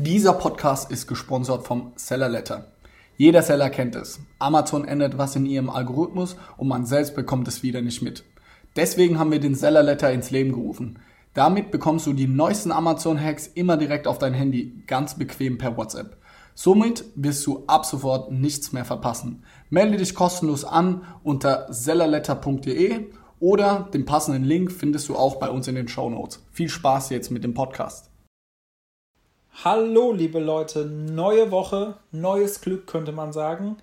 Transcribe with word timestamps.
Dieser 0.00 0.34
Podcast 0.34 0.92
ist 0.92 1.08
gesponsert 1.08 1.66
vom 1.66 1.90
Seller 1.96 2.28
Letter. 2.28 2.68
Jeder 3.16 3.42
Seller 3.42 3.68
kennt 3.68 3.96
es. 3.96 4.20
Amazon 4.38 4.84
ändert 4.86 5.18
was 5.18 5.34
in 5.34 5.44
ihrem 5.44 5.68
Algorithmus 5.68 6.36
und 6.56 6.68
man 6.68 6.86
selbst 6.86 7.16
bekommt 7.16 7.48
es 7.48 7.64
wieder 7.64 7.82
nicht 7.82 8.00
mit. 8.00 8.22
Deswegen 8.76 9.18
haben 9.18 9.32
wir 9.32 9.40
den 9.40 9.56
Seller 9.56 9.82
Letter 9.82 10.12
ins 10.12 10.30
Leben 10.30 10.52
gerufen. 10.52 11.00
Damit 11.34 11.72
bekommst 11.72 12.06
du 12.06 12.12
die 12.12 12.28
neuesten 12.28 12.70
Amazon-Hacks 12.70 13.48
immer 13.48 13.76
direkt 13.76 14.06
auf 14.06 14.18
dein 14.18 14.34
Handy, 14.34 14.84
ganz 14.86 15.18
bequem 15.18 15.58
per 15.58 15.76
WhatsApp. 15.76 16.16
Somit 16.54 17.04
wirst 17.16 17.44
du 17.48 17.64
ab 17.66 17.84
sofort 17.84 18.30
nichts 18.30 18.72
mehr 18.72 18.84
verpassen. 18.84 19.42
Melde 19.68 19.96
dich 19.96 20.14
kostenlos 20.14 20.64
an 20.64 21.02
unter 21.24 21.66
sellerletter.de 21.72 23.06
oder 23.40 23.88
den 23.92 24.04
passenden 24.04 24.44
Link 24.44 24.70
findest 24.70 25.08
du 25.08 25.16
auch 25.16 25.40
bei 25.40 25.50
uns 25.50 25.66
in 25.66 25.74
den 25.74 25.88
Show 25.88 26.08
Notes. 26.08 26.40
Viel 26.52 26.68
Spaß 26.68 27.10
jetzt 27.10 27.32
mit 27.32 27.42
dem 27.42 27.54
Podcast. 27.54 28.10
Hallo, 29.64 30.12
liebe 30.12 30.38
Leute, 30.38 30.84
neue 30.84 31.50
Woche, 31.50 31.96
neues 32.12 32.60
Glück 32.60 32.86
könnte 32.86 33.10
man 33.10 33.32
sagen. 33.32 33.76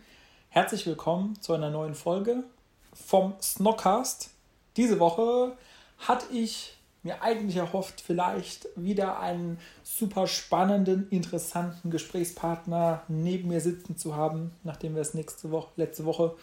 Herzlich 0.47 0.85
willkommen 0.85 1.35
zu 1.41 1.51
einer 1.51 1.69
neuen 1.69 1.95
Folge 1.95 2.45
vom 2.93 3.33
Snockcast. 3.41 4.29
Diese 4.77 5.01
Woche 5.01 5.51
hatte 5.97 6.27
ich 6.33 6.77
mir 7.03 7.21
eigentlich 7.21 7.57
erhofft, 7.57 7.99
vielleicht 7.99 8.69
wieder 8.77 9.19
einen 9.19 9.59
super 9.83 10.27
spannenden, 10.27 11.09
interessanten 11.09 11.91
Gesprächspartner 11.91 13.03
neben 13.09 13.49
mir 13.49 13.59
sitzen 13.59 13.97
zu 13.97 14.15
haben, 14.15 14.51
nachdem 14.63 14.95
wir 14.95 15.01
es 15.01 15.13
nächste 15.13 15.51
Woche, 15.51 15.71
letzte 15.75 16.05
Woche 16.05 16.37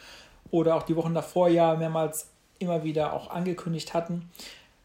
oder 0.50 0.74
auch 0.74 0.82
die 0.82 0.96
Wochen 0.96 1.14
davor 1.14 1.48
ja 1.48 1.74
mehrmals 1.74 2.28
immer 2.58 2.84
wieder 2.84 3.14
auch 3.14 3.30
angekündigt 3.30 3.94
hatten. 3.94 4.30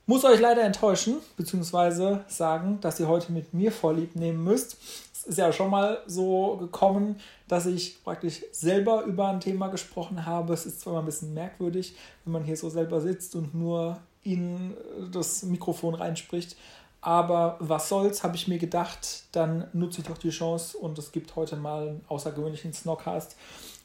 Muss 0.10 0.24
euch 0.24 0.40
leider 0.40 0.64
enttäuschen, 0.64 1.18
beziehungsweise 1.36 2.24
sagen, 2.30 2.80
dass 2.80 2.98
ihr 2.98 3.10
heute 3.10 3.34
mit 3.34 3.54
mir 3.54 3.74
vorlieb 3.74 4.16
nehmen 4.16 4.42
müsst. 4.42 4.78
Es 5.12 5.26
ist 5.26 5.38
ja 5.38 5.52
schon 5.52 5.70
mal 5.70 6.02
so 6.08 6.56
gekommen, 6.56 7.20
dass 7.50 7.66
ich 7.66 8.02
praktisch 8.06 8.42
selber 8.54 9.04
über 9.04 9.28
ein 9.28 9.42
Thema 9.42 9.68
gesprochen 9.68 10.26
habe. 10.26 10.54
Es 10.54 10.66
ist 10.66 10.80
zwar 10.80 10.94
mal 10.94 11.00
ein 11.00 11.06
bisschen 11.06 11.34
merkwürdig, 11.34 11.94
wenn 12.24 12.32
man 12.32 12.46
hier 12.46 12.56
so 12.56 12.70
selber 12.70 13.02
sitzt 13.02 13.36
und 13.36 13.54
nur 13.54 14.00
in 14.24 14.78
das 15.12 15.44
Mikrofon 15.44 15.94
reinspricht. 15.94 16.56
Aber 17.02 17.58
was 17.60 17.90
soll's, 17.90 18.24
habe 18.24 18.38
ich 18.38 18.48
mir 18.48 18.60
gedacht, 18.60 19.26
dann 19.34 19.68
nutze 19.74 20.00
ich 20.00 20.08
doch 20.08 20.18
die 20.18 20.30
Chance 20.30 20.78
und 20.78 20.98
es 20.98 21.12
gibt 21.12 21.36
heute 21.36 21.58
mal 21.58 21.90
einen 21.90 22.06
außergewöhnlichen 22.08 22.72
Snockcast. 22.72 23.36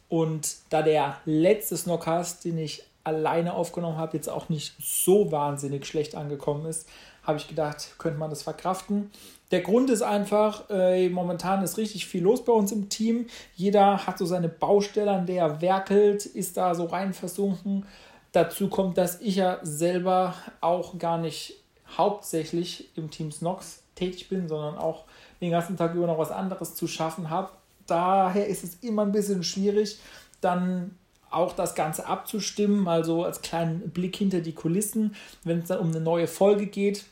Und 0.08 0.58
da 0.70 0.82
der 0.82 1.16
letzte 1.24 1.76
Snockcast, 1.76 2.44
den 2.44 2.58
ich 2.58 2.84
alleine 3.04 3.54
aufgenommen 3.54 3.98
habe, 3.98 4.16
jetzt 4.16 4.28
auch 4.28 4.48
nicht 4.48 4.74
so 4.80 5.32
wahnsinnig 5.32 5.86
schlecht 5.86 6.14
angekommen 6.14 6.66
ist, 6.66 6.88
habe 7.24 7.38
ich 7.38 7.48
gedacht, 7.48 7.94
könnte 7.98 8.18
man 8.18 8.30
das 8.30 8.42
verkraften. 8.42 9.10
Der 9.50 9.60
Grund 9.60 9.90
ist 9.90 10.02
einfach, 10.02 10.68
äh, 10.70 11.08
momentan 11.08 11.62
ist 11.62 11.76
richtig 11.78 12.06
viel 12.06 12.22
los 12.22 12.44
bei 12.44 12.52
uns 12.52 12.72
im 12.72 12.88
Team. 12.88 13.26
Jeder 13.54 14.06
hat 14.06 14.18
so 14.18 14.26
seine 14.26 14.48
Baustelle, 14.48 15.10
an 15.10 15.26
der 15.26 15.44
er 15.44 15.60
werkelt, 15.60 16.26
ist 16.26 16.56
da 16.56 16.74
so 16.74 16.86
rein 16.86 17.12
versunken. 17.12 17.86
Dazu 18.32 18.68
kommt, 18.68 18.96
dass 18.96 19.20
ich 19.20 19.36
ja 19.36 19.58
selber 19.62 20.34
auch 20.60 20.98
gar 20.98 21.18
nicht 21.18 21.54
hauptsächlich 21.96 22.96
im 22.96 23.10
Team 23.10 23.30
Snox 23.30 23.82
tätig 23.94 24.28
bin, 24.28 24.48
sondern 24.48 24.78
auch 24.78 25.04
den 25.40 25.50
ganzen 25.50 25.76
Tag 25.76 25.94
über 25.94 26.06
noch 26.06 26.18
was 26.18 26.30
anderes 26.30 26.74
zu 26.74 26.86
schaffen 26.86 27.28
habe. 27.28 27.50
Daher 27.86 28.46
ist 28.46 28.64
es 28.64 28.76
immer 28.76 29.02
ein 29.02 29.12
bisschen 29.12 29.44
schwierig, 29.44 29.98
dann 30.40 30.96
auch 31.32 31.52
das 31.52 31.74
Ganze 31.74 32.06
abzustimmen, 32.06 32.80
mal 32.80 33.04
so 33.04 33.24
als 33.24 33.42
kleinen 33.42 33.90
Blick 33.90 34.16
hinter 34.16 34.40
die 34.40 34.52
Kulissen, 34.52 35.14
wenn 35.44 35.60
es 35.60 35.68
dann 35.68 35.78
um 35.78 35.88
eine 35.88 36.00
neue 36.00 36.26
Folge 36.26 36.66
geht. 36.66 37.04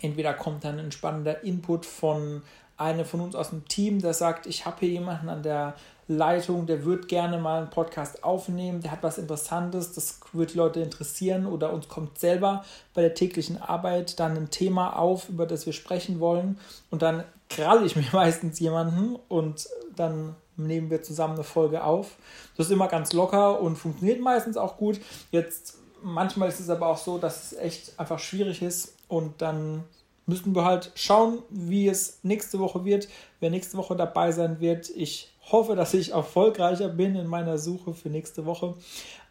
Entweder 0.00 0.34
kommt 0.34 0.64
dann 0.64 0.78
ein 0.78 0.92
spannender 0.92 1.44
Input 1.44 1.86
von 1.86 2.42
einem 2.76 3.04
von 3.04 3.20
uns 3.20 3.34
aus 3.34 3.50
dem 3.50 3.66
Team, 3.68 4.00
der 4.00 4.14
sagt, 4.14 4.46
ich 4.46 4.66
habe 4.66 4.76
hier 4.80 4.88
jemanden 4.88 5.28
an 5.28 5.42
der 5.42 5.74
Leitung, 6.08 6.66
der 6.66 6.84
wird 6.84 7.08
gerne 7.08 7.38
mal 7.38 7.58
einen 7.58 7.70
Podcast 7.70 8.24
aufnehmen, 8.24 8.80
der 8.80 8.90
hat 8.90 9.02
was 9.02 9.18
Interessantes, 9.18 9.92
das 9.92 10.20
wird 10.32 10.52
die 10.52 10.58
Leute 10.58 10.80
interessieren 10.80 11.46
oder 11.46 11.72
uns 11.72 11.88
kommt 11.88 12.18
selber 12.18 12.64
bei 12.92 13.02
der 13.02 13.14
täglichen 13.14 13.60
Arbeit 13.60 14.18
dann 14.18 14.36
ein 14.36 14.50
Thema 14.50 14.98
auf, 14.98 15.28
über 15.28 15.46
das 15.46 15.64
wir 15.64 15.72
sprechen 15.72 16.18
wollen 16.18 16.58
und 16.90 17.02
dann 17.02 17.24
kralle 17.48 17.84
ich 17.84 17.96
mir 17.96 18.04
meistens 18.12 18.58
jemanden 18.58 19.16
und 19.28 19.68
dann 19.94 20.34
nehmen 20.56 20.90
wir 20.90 21.02
zusammen 21.02 21.34
eine 21.34 21.44
Folge 21.44 21.84
auf. 21.84 22.16
Das 22.56 22.66
ist 22.66 22.72
immer 22.72 22.88
ganz 22.88 23.12
locker 23.12 23.60
und 23.60 23.76
funktioniert 23.76 24.20
meistens 24.20 24.56
auch 24.56 24.76
gut. 24.76 25.00
Jetzt 25.30 25.78
manchmal 26.02 26.48
ist 26.48 26.60
es 26.60 26.70
aber 26.70 26.88
auch 26.88 26.98
so, 26.98 27.18
dass 27.18 27.52
es 27.52 27.58
echt 27.58 27.98
einfach 27.98 28.18
schwierig 28.18 28.62
ist 28.62 28.96
und 29.08 29.40
dann 29.40 29.84
müssen 30.26 30.54
wir 30.54 30.64
halt 30.64 30.92
schauen, 30.94 31.42
wie 31.50 31.88
es 31.88 32.20
nächste 32.22 32.58
Woche 32.58 32.84
wird, 32.84 33.08
wer 33.40 33.50
nächste 33.50 33.76
Woche 33.76 33.96
dabei 33.96 34.32
sein 34.32 34.60
wird. 34.60 34.90
Ich 34.90 35.32
hoffe, 35.50 35.74
dass 35.74 35.94
ich 35.94 36.12
erfolgreicher 36.12 36.88
bin 36.88 37.16
in 37.16 37.26
meiner 37.26 37.58
Suche 37.58 37.94
für 37.94 38.08
nächste 38.08 38.46
Woche. 38.46 38.74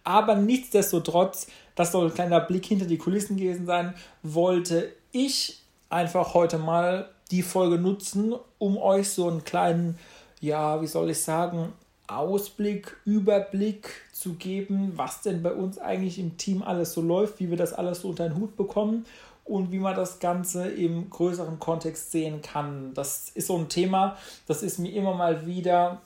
Aber 0.03 0.35
nichtsdestotrotz, 0.35 1.47
das 1.75 1.91
soll 1.91 2.07
ein 2.07 2.13
kleiner 2.13 2.41
Blick 2.41 2.65
hinter 2.65 2.85
die 2.85 2.97
Kulissen 2.97 3.37
gewesen 3.37 3.65
sein, 3.65 3.93
wollte 4.23 4.91
ich 5.11 5.61
einfach 5.89 6.33
heute 6.33 6.57
mal 6.57 7.09
die 7.29 7.43
Folge 7.43 7.77
nutzen, 7.77 8.33
um 8.57 8.77
euch 8.77 9.09
so 9.09 9.27
einen 9.27 9.43
kleinen 9.43 9.97
ja, 10.41 10.81
wie 10.81 10.87
soll 10.87 11.11
ich 11.11 11.21
sagen, 11.21 11.71
Ausblick, 12.07 12.97
Überblick 13.05 13.89
zu 14.11 14.33
geben, 14.33 14.93
was 14.95 15.21
denn 15.21 15.41
bei 15.41 15.53
uns 15.53 15.77
eigentlich 15.77 16.19
im 16.19 16.37
Team 16.37 16.61
alles 16.61 16.93
so 16.93 17.01
läuft, 17.01 17.39
wie 17.39 17.49
wir 17.49 17.57
das 17.57 17.73
alles 17.73 18.01
so 18.01 18.09
unter 18.09 18.27
den 18.27 18.37
Hut 18.37 18.57
bekommen 18.57 19.05
und 19.45 19.71
wie 19.71 19.79
man 19.79 19.95
das 19.95 20.19
Ganze 20.19 20.67
im 20.69 21.09
größeren 21.09 21.59
Kontext 21.59 22.11
sehen 22.11 22.41
kann. 22.41 22.93
Das 22.93 23.29
ist 23.33 23.47
so 23.47 23.57
ein 23.57 23.69
Thema, 23.69 24.17
das 24.47 24.63
ist 24.63 24.79
mir 24.79 24.91
immer 24.93 25.13
mal 25.13 25.45
wieder 25.45 26.01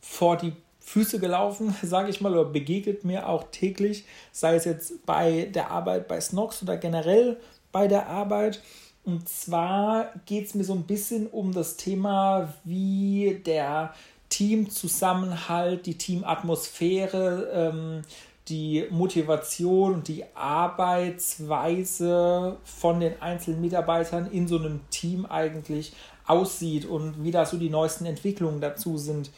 vor 0.00 0.36
die 0.36 0.52
Füße 0.80 1.20
gelaufen, 1.20 1.74
sage 1.82 2.08
ich 2.08 2.20
mal, 2.20 2.32
oder 2.32 2.48
begegnet 2.48 3.04
mir 3.04 3.28
auch 3.28 3.44
täglich, 3.50 4.04
sei 4.32 4.54
es 4.56 4.64
jetzt 4.64 5.04
bei 5.06 5.50
der 5.54 5.70
Arbeit 5.70 6.08
bei 6.08 6.20
Snox 6.20 6.62
oder 6.62 6.76
generell 6.76 7.38
bei 7.72 7.88
der 7.88 8.08
Arbeit. 8.08 8.60
Und 9.04 9.28
zwar 9.28 10.12
geht 10.26 10.46
es 10.46 10.54
mir 10.54 10.64
so 10.64 10.74
ein 10.74 10.84
bisschen 10.84 11.26
um 11.26 11.52
das 11.52 11.76
Thema, 11.76 12.54
wie 12.64 13.42
der 13.44 13.92
Teamzusammenhalt, 14.28 15.86
die 15.86 15.98
Teamatmosphäre, 15.98 17.50
ähm, 17.52 18.02
die 18.48 18.86
Motivation 18.90 19.94
und 19.94 20.06
die 20.08 20.24
Arbeitsweise 20.34 22.56
von 22.64 23.00
den 23.00 23.20
einzelnen 23.22 23.60
Mitarbeitern 23.60 24.30
in 24.30 24.48
so 24.48 24.58
einem 24.58 24.80
Team 24.90 25.26
eigentlich 25.26 25.92
aussieht 26.26 26.84
und 26.84 27.24
wie 27.24 27.30
da 27.30 27.46
so 27.46 27.56
die 27.56 27.70
neuesten 27.70 28.04
Entwicklungen 28.06 28.60
dazu 28.60 28.98
sind. 28.98 29.30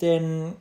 Denn 0.00 0.54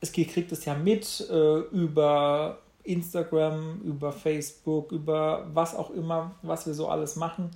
es 0.00 0.12
kriegt 0.12 0.52
es 0.52 0.64
ja 0.64 0.74
mit 0.74 1.26
äh, 1.30 1.58
über 1.70 2.58
Instagram, 2.84 3.80
über 3.82 4.12
Facebook, 4.12 4.92
über 4.92 5.46
was 5.52 5.74
auch 5.74 5.90
immer, 5.90 6.34
was 6.42 6.66
wir 6.66 6.74
so 6.74 6.88
alles 6.88 7.16
machen, 7.16 7.50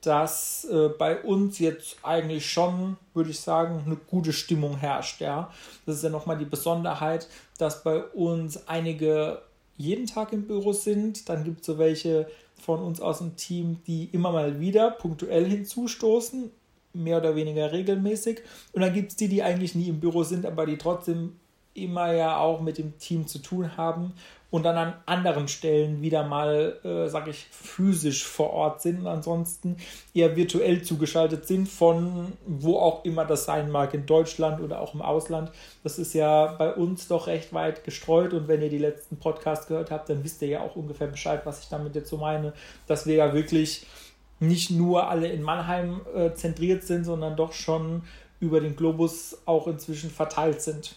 dass 0.00 0.64
äh, 0.64 0.90
bei 0.98 1.22
uns 1.22 1.58
jetzt 1.58 1.96
eigentlich 2.02 2.50
schon, 2.50 2.96
würde 3.14 3.30
ich 3.30 3.40
sagen, 3.40 3.82
eine 3.86 3.96
gute 3.96 4.32
Stimmung 4.32 4.76
herrscht. 4.76 5.20
Ja? 5.20 5.50
Das 5.86 5.96
ist 5.96 6.04
ja 6.04 6.10
nochmal 6.10 6.36
die 6.36 6.44
Besonderheit, 6.44 7.28
dass 7.58 7.82
bei 7.82 8.02
uns 8.02 8.68
einige 8.68 9.42
jeden 9.76 10.06
Tag 10.06 10.32
im 10.32 10.46
Büro 10.46 10.72
sind. 10.72 11.28
Dann 11.28 11.44
gibt 11.44 11.60
es 11.60 11.66
so 11.66 11.78
welche 11.78 12.28
von 12.60 12.80
uns 12.80 13.00
aus 13.00 13.18
dem 13.18 13.36
Team, 13.36 13.78
die 13.86 14.08
immer 14.12 14.32
mal 14.32 14.60
wieder 14.60 14.90
punktuell 14.90 15.46
hinzustoßen, 15.46 16.50
mehr 16.92 17.18
oder 17.18 17.34
weniger 17.34 17.72
regelmäßig. 17.72 18.42
Und 18.72 18.82
dann 18.82 18.92
gibt 18.92 19.12
es 19.12 19.16
die, 19.16 19.28
die 19.28 19.42
eigentlich 19.42 19.74
nie 19.74 19.88
im 19.88 20.00
Büro 20.00 20.22
sind, 20.22 20.46
aber 20.46 20.66
die 20.66 20.78
trotzdem 20.78 21.36
immer 21.74 22.12
ja 22.12 22.38
auch 22.38 22.60
mit 22.60 22.78
dem 22.78 22.98
Team 22.98 23.26
zu 23.26 23.40
tun 23.40 23.76
haben 23.76 24.14
und 24.54 24.62
dann 24.62 24.76
an 24.76 24.94
anderen 25.06 25.48
Stellen 25.48 26.00
wieder 26.00 26.22
mal, 26.22 26.78
äh, 26.84 27.08
sage 27.08 27.30
ich, 27.30 27.48
physisch 27.50 28.24
vor 28.24 28.50
Ort 28.50 28.82
sind 28.82 29.00
und 29.00 29.08
ansonsten 29.08 29.78
eher 30.14 30.36
virtuell 30.36 30.82
zugeschaltet 30.82 31.48
sind 31.48 31.68
von 31.68 32.34
wo 32.46 32.78
auch 32.78 33.04
immer 33.04 33.24
das 33.24 33.46
sein 33.46 33.68
mag, 33.68 33.94
in 33.94 34.06
Deutschland 34.06 34.60
oder 34.60 34.80
auch 34.80 34.94
im 34.94 35.02
Ausland. 35.02 35.50
Das 35.82 35.98
ist 35.98 36.14
ja 36.14 36.46
bei 36.46 36.72
uns 36.72 37.08
doch 37.08 37.26
recht 37.26 37.52
weit 37.52 37.82
gestreut 37.82 38.32
und 38.32 38.46
wenn 38.46 38.62
ihr 38.62 38.70
die 38.70 38.78
letzten 38.78 39.16
Podcasts 39.16 39.66
gehört 39.66 39.90
habt, 39.90 40.08
dann 40.08 40.22
wisst 40.22 40.40
ihr 40.42 40.48
ja 40.48 40.60
auch 40.60 40.76
ungefähr 40.76 41.08
Bescheid, 41.08 41.40
was 41.44 41.64
ich 41.64 41.68
damit 41.68 41.96
jetzt 41.96 42.08
so 42.08 42.18
meine, 42.18 42.52
dass 42.86 43.06
wir 43.06 43.16
ja 43.16 43.34
wirklich 43.34 43.84
nicht 44.38 44.70
nur 44.70 45.08
alle 45.08 45.26
in 45.26 45.42
Mannheim 45.42 46.02
äh, 46.14 46.32
zentriert 46.32 46.84
sind, 46.84 47.02
sondern 47.02 47.34
doch 47.34 47.52
schon 47.52 48.02
über 48.38 48.60
den 48.60 48.76
Globus 48.76 49.38
auch 49.46 49.66
inzwischen 49.66 50.10
verteilt 50.10 50.62
sind. 50.62 50.94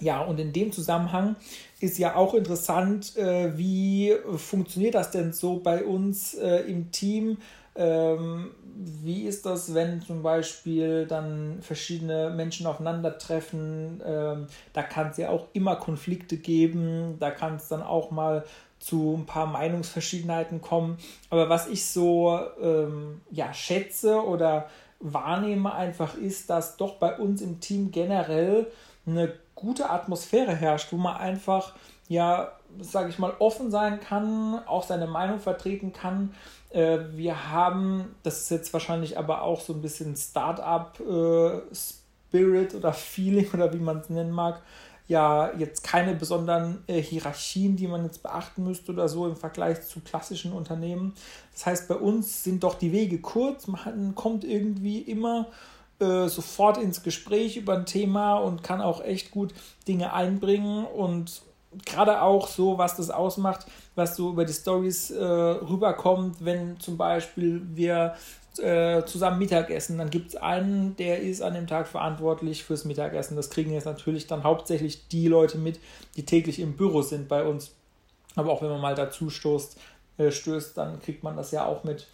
Ja, 0.00 0.20
und 0.20 0.38
in 0.38 0.52
dem 0.52 0.70
Zusammenhang 0.72 1.36
ist 1.80 1.98
ja 1.98 2.14
auch 2.14 2.34
interessant, 2.34 3.16
äh, 3.16 3.56
wie 3.56 4.14
funktioniert 4.36 4.94
das 4.94 5.10
denn 5.10 5.32
so 5.32 5.58
bei 5.58 5.84
uns 5.84 6.34
äh, 6.34 6.60
im 6.68 6.92
Team? 6.92 7.38
Ähm, 7.74 8.50
wie 8.76 9.22
ist 9.22 9.46
das, 9.46 9.74
wenn 9.74 10.00
zum 10.02 10.22
Beispiel 10.22 11.06
dann 11.06 11.58
verschiedene 11.60 12.30
Menschen 12.30 12.66
aufeinandertreffen? 12.66 14.02
Ähm, 14.04 14.46
da 14.72 14.82
kann 14.82 15.10
es 15.10 15.16
ja 15.16 15.30
auch 15.30 15.46
immer 15.52 15.76
Konflikte 15.76 16.36
geben, 16.36 17.16
da 17.18 17.30
kann 17.30 17.56
es 17.56 17.68
dann 17.68 17.82
auch 17.82 18.10
mal 18.10 18.44
zu 18.78 19.16
ein 19.18 19.26
paar 19.26 19.46
Meinungsverschiedenheiten 19.46 20.60
kommen. 20.60 20.98
Aber 21.30 21.48
was 21.48 21.68
ich 21.68 21.84
so 21.86 22.38
ähm, 22.60 23.20
ja, 23.30 23.52
schätze 23.52 24.24
oder 24.24 24.68
wahrnehme, 25.00 25.72
einfach 25.72 26.16
ist, 26.16 26.50
dass 26.50 26.76
doch 26.76 26.96
bei 26.96 27.16
uns 27.16 27.42
im 27.42 27.60
Team 27.60 27.90
generell 27.90 28.68
eine 29.06 29.32
gute 29.58 29.90
Atmosphäre 29.90 30.54
herrscht, 30.54 30.92
wo 30.92 30.96
man 30.96 31.16
einfach, 31.16 31.74
ja, 32.08 32.52
sage 32.80 33.08
ich 33.08 33.18
mal, 33.18 33.32
offen 33.38 33.72
sein 33.72 33.98
kann, 34.00 34.60
auch 34.66 34.84
seine 34.84 35.08
Meinung 35.08 35.40
vertreten 35.40 35.92
kann. 35.92 36.32
Äh, 36.70 36.98
wir 37.12 37.50
haben, 37.50 38.14
das 38.22 38.42
ist 38.42 38.50
jetzt 38.50 38.72
wahrscheinlich 38.72 39.18
aber 39.18 39.42
auch 39.42 39.60
so 39.60 39.72
ein 39.72 39.82
bisschen 39.82 40.14
Start-up-Spirit 40.16 42.74
äh, 42.74 42.76
oder 42.76 42.92
Feeling 42.92 43.50
oder 43.52 43.72
wie 43.72 43.78
man 43.78 43.98
es 43.98 44.10
nennen 44.10 44.30
mag, 44.30 44.62
ja 45.08 45.50
jetzt 45.56 45.82
keine 45.82 46.14
besonderen 46.14 46.84
äh, 46.86 47.02
Hierarchien, 47.02 47.74
die 47.76 47.88
man 47.88 48.04
jetzt 48.04 48.22
beachten 48.22 48.62
müsste 48.62 48.92
oder 48.92 49.08
so 49.08 49.26
im 49.26 49.34
Vergleich 49.36 49.82
zu 49.82 49.98
klassischen 50.00 50.52
Unternehmen. 50.52 51.14
Das 51.54 51.66
heißt, 51.66 51.88
bei 51.88 51.96
uns 51.96 52.44
sind 52.44 52.62
doch 52.62 52.74
die 52.74 52.92
Wege 52.92 53.18
kurz, 53.18 53.66
man 53.66 54.14
kommt 54.14 54.44
irgendwie 54.44 55.00
immer 55.00 55.46
äh, 56.00 56.28
sofort 56.28 56.78
ins 56.78 57.02
Gespräch 57.02 57.56
über 57.56 57.74
ein 57.74 57.86
Thema 57.86 58.36
und 58.36 58.62
kann 58.62 58.80
auch 58.80 59.02
echt 59.02 59.30
gut 59.30 59.52
Dinge 59.86 60.12
einbringen 60.12 60.84
und 60.84 61.42
gerade 61.84 62.22
auch 62.22 62.48
so, 62.48 62.78
was 62.78 62.96
das 62.96 63.10
ausmacht, 63.10 63.66
was 63.94 64.16
so 64.16 64.30
über 64.30 64.44
die 64.44 64.52
Stories 64.52 65.10
äh, 65.10 65.22
rüberkommt, 65.24 66.44
wenn 66.44 66.78
zum 66.80 66.96
Beispiel 66.96 67.62
wir 67.74 68.14
äh, 68.58 69.04
zusammen 69.04 69.38
Mittagessen. 69.38 69.98
Dann 69.98 70.10
gibt 70.10 70.28
es 70.28 70.36
einen, 70.36 70.96
der 70.96 71.20
ist 71.20 71.42
an 71.42 71.54
dem 71.54 71.66
Tag 71.66 71.86
verantwortlich 71.88 72.64
fürs 72.64 72.84
Mittagessen. 72.84 73.36
Das 73.36 73.50
kriegen 73.50 73.72
jetzt 73.72 73.84
natürlich 73.84 74.26
dann 74.26 74.44
hauptsächlich 74.44 75.08
die 75.08 75.28
Leute 75.28 75.58
mit, 75.58 75.78
die 76.16 76.24
täglich 76.24 76.58
im 76.58 76.76
Büro 76.76 77.02
sind 77.02 77.28
bei 77.28 77.44
uns. 77.44 77.72
Aber 78.34 78.52
auch 78.52 78.62
wenn 78.62 78.70
man 78.70 78.80
mal 78.80 78.94
dazu 78.94 79.30
stoßt, 79.30 79.78
äh, 80.18 80.30
stößt, 80.30 80.76
dann 80.76 81.00
kriegt 81.00 81.22
man 81.22 81.36
das 81.36 81.50
ja 81.50 81.66
auch 81.66 81.84
mit. 81.84 82.08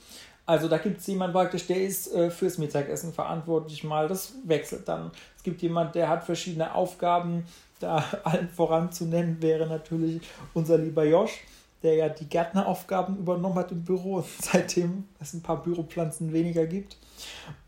Also 0.46 0.68
da 0.68 0.78
gibt 0.78 1.00
es 1.00 1.06
jemanden 1.06 1.32
praktisch, 1.32 1.66
der 1.66 1.82
ist 1.82 2.12
äh, 2.14 2.30
fürs 2.30 2.58
Mittagessen 2.58 3.12
verantwortlich 3.12 3.82
mal. 3.84 4.08
Das 4.08 4.34
wechselt 4.44 4.88
dann. 4.88 5.10
Es 5.36 5.42
gibt 5.42 5.62
jemanden, 5.62 5.94
der 5.94 6.08
hat 6.08 6.24
verschiedene 6.24 6.74
Aufgaben. 6.74 7.46
Da 7.80 8.04
allen 8.24 8.48
voran 8.48 8.92
zu 8.92 9.06
nennen 9.06 9.40
wäre 9.40 9.66
natürlich 9.66 10.22
unser 10.52 10.78
lieber 10.78 11.04
Josch 11.04 11.40
der 11.84 11.94
ja 11.94 12.08
die 12.08 12.28
Gärtneraufgaben 12.28 13.18
übernommen 13.18 13.56
hat 13.56 13.70
im 13.70 13.84
Büro, 13.84 14.24
seitdem 14.40 15.04
es 15.20 15.34
ein 15.34 15.42
paar 15.42 15.62
Büropflanzen 15.62 16.32
weniger 16.32 16.66
gibt. 16.66 16.96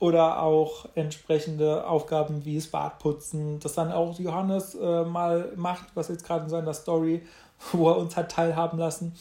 Oder 0.01 0.43
auch 0.43 0.87
entsprechende 0.95 1.87
Aufgaben 1.87 2.45
wie 2.45 2.57
das 2.57 2.67
Badputzen, 2.67 3.61
das 3.61 3.75
dann 3.75 3.93
auch 3.93 4.19
Johannes 4.19 4.75
äh, 4.75 5.05
mal 5.05 5.53
macht, 5.55 5.87
was 5.95 6.09
jetzt 6.09 6.27
gerade 6.27 6.45
in 6.45 6.51
seiner 6.51 6.75
Story, 6.75 7.23
wo 7.73 7.91
er 7.91 7.99
uns 7.99 8.17
hat 8.17 8.33
teilhaben 8.33 8.79
lassen. 8.79 9.15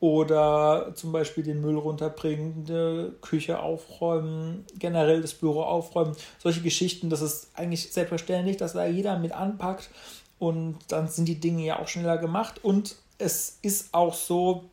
Oder 0.00 0.92
zum 0.94 1.12
Beispiel 1.12 1.44
den 1.44 1.60
Müll 1.60 1.76
runterbringen, 1.76 2.64
die 2.64 3.12
Küche 3.20 3.60
aufräumen, 3.60 4.64
generell 4.78 5.20
das 5.20 5.34
Büro 5.34 5.62
aufräumen. 5.62 6.16
Solche 6.38 6.62
Geschichten, 6.62 7.10
das 7.10 7.20
ist 7.20 7.50
eigentlich 7.54 7.92
selbstverständlich, 7.92 8.56
dass 8.56 8.72
da 8.72 8.86
jeder 8.86 9.18
mit 9.18 9.32
anpackt. 9.32 9.90
Und 10.38 10.78
dann 10.88 11.08
sind 11.08 11.26
die 11.26 11.38
Dinge 11.38 11.64
ja 11.64 11.78
auch 11.78 11.88
schneller 11.88 12.16
gemacht. 12.16 12.64
Und 12.64 12.96
es 13.18 13.58
ist 13.60 13.92
auch 13.92 14.14
so, 14.14 14.64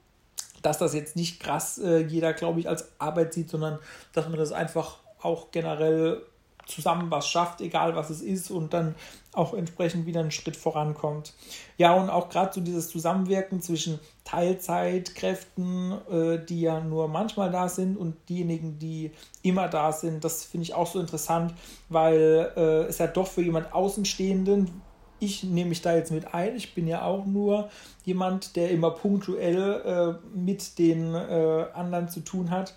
dass 0.61 0.77
das 0.77 0.93
jetzt 0.93 1.17
nicht 1.17 1.41
krass 1.41 1.77
äh, 1.77 1.99
jeder, 1.99 2.33
glaube 2.33 2.61
ich, 2.61 2.69
als 2.69 2.87
Arbeit 2.97 3.33
sieht, 3.33 3.49
sondern 3.49 3.79
dass 4.13 4.29
man 4.29 4.39
das 4.39 4.53
einfach 4.53 4.97
auch 5.21 5.51
generell 5.51 6.21
zusammen 6.67 7.09
was 7.09 7.27
schafft, 7.27 7.61
egal 7.61 7.95
was 7.95 8.09
es 8.09 8.21
ist, 8.21 8.51
und 8.51 8.73
dann 8.73 8.95
auch 9.33 9.53
entsprechend 9.53 10.05
wieder 10.05 10.19
einen 10.19 10.31
Schritt 10.31 10.55
vorankommt. 10.55 11.33
Ja, 11.77 11.93
und 11.93 12.09
auch 12.09 12.29
gerade 12.29 12.53
so 12.53 12.61
dieses 12.61 12.89
Zusammenwirken 12.89 13.61
zwischen 13.61 13.99
Teilzeitkräften, 14.23 15.93
äh, 16.11 16.45
die 16.45 16.61
ja 16.61 16.81
nur 16.81 17.07
manchmal 17.07 17.51
da 17.51 17.69
sind, 17.69 17.97
und 17.97 18.15
diejenigen, 18.29 18.79
die 18.79 19.11
immer 19.41 19.67
da 19.67 19.91
sind, 19.91 20.23
das 20.23 20.43
finde 20.43 20.63
ich 20.63 20.73
auch 20.73 20.87
so 20.87 20.99
interessant, 20.99 21.53
weil 21.89 22.51
äh, 22.55 22.83
es 22.85 22.97
ja 22.97 23.07
doch 23.07 23.27
für 23.27 23.41
jemand 23.41 23.73
Außenstehenden, 23.73 24.81
ich 25.19 25.43
nehme 25.43 25.69
mich 25.69 25.81
da 25.81 25.95
jetzt 25.95 26.11
mit 26.11 26.35
ein. 26.35 26.55
Ich 26.55 26.75
bin 26.75 26.87
ja 26.87 27.03
auch 27.03 27.25
nur 27.25 27.69
jemand, 28.05 28.55
der 28.55 28.69
immer 28.69 28.91
punktuell 28.91 30.19
äh, 30.23 30.37
mit 30.37 30.77
den 30.77 31.15
anderen 31.15 32.07
zu 32.07 32.19
tun 32.19 32.51
hat, 32.51 32.75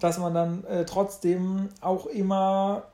dass 0.00 0.18
man 0.18 0.34
dann 0.34 0.64
äh, 0.64 0.84
trotzdem 0.84 1.68
auch 1.80 2.06
immer 2.06 2.84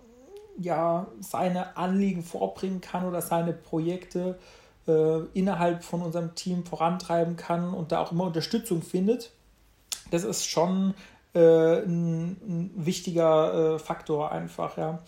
ja 0.59 1.07
seine 1.21 1.77
Anliegen 1.77 2.23
vorbringen 2.23 2.81
kann 2.81 3.07
oder 3.07 3.23
seine 3.23 3.53
Projekte 3.53 4.39
äh, 4.87 5.21
innerhalb 5.35 5.85
von 5.85 6.03
unserem 6.03 6.35
Team 6.35 6.65
vorantreiben 6.65 7.37
kann 7.37 7.75
und 7.75 7.93
da 7.93 8.01
auch 8.01 8.13
immer 8.13 8.25
Unterstützung 8.25 8.83
findet. 8.83 9.33
Das 10.11 10.25
ist 10.25 10.47
schon 10.47 10.95
äh, 11.35 11.83
ein, 11.83 12.31
ein, 12.31 12.71
wichtiger 12.75 13.75
äh, 13.75 13.79
Faktor 13.79 14.33
einfach, 14.33 14.77
ja. 14.77 15.01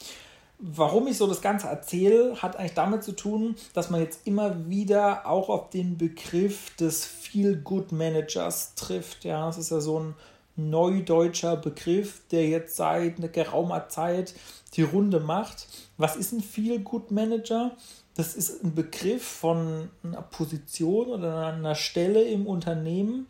Warum 0.63 1.07
ich 1.07 1.17
so 1.17 1.27
das 1.27 1.41
Ganze 1.41 1.69
erzähle, 1.69 2.37
hat 2.43 2.57
eigentlich 2.57 2.75
damit 2.75 3.03
zu 3.03 3.13
tun, 3.13 3.57
dass 3.73 3.89
man 3.89 4.03
jetzt 4.03 4.27
immer 4.27 4.69
wieder 4.69 5.27
auch 5.27 5.49
auf 5.49 5.71
den 5.71 5.97
Begriff 5.97 6.77
des 6.77 7.07
Feel-Good-Managers 7.07 8.75
trifft. 8.75 9.25
Ja, 9.25 9.47
das 9.47 9.57
ist 9.57 9.71
ja 9.71 9.81
so 9.81 10.01
ein 10.01 10.15
neudeutscher 10.57 11.57
Begriff, 11.57 12.21
der 12.31 12.47
jetzt 12.47 12.77
seit 12.77 13.17
einer 13.17 13.29
geraumer 13.29 13.89
Zeit 13.89 14.35
die 14.75 14.83
Runde 14.83 15.21
macht. 15.21 15.67
Was 15.97 16.17
ist 16.17 16.33
ein 16.33 16.41
Feel-Good-Manager? 16.41 17.77
Das 18.15 18.35
ist 18.35 18.63
ein 18.63 18.75
Begriff 18.75 19.25
von 19.25 19.91
einer 20.03 20.23
Position 20.23 21.09
oder 21.09 21.47
einer 21.47 21.75
Stelle 21.75 22.23
im 22.23 22.47
Unternehmen, 22.47 23.27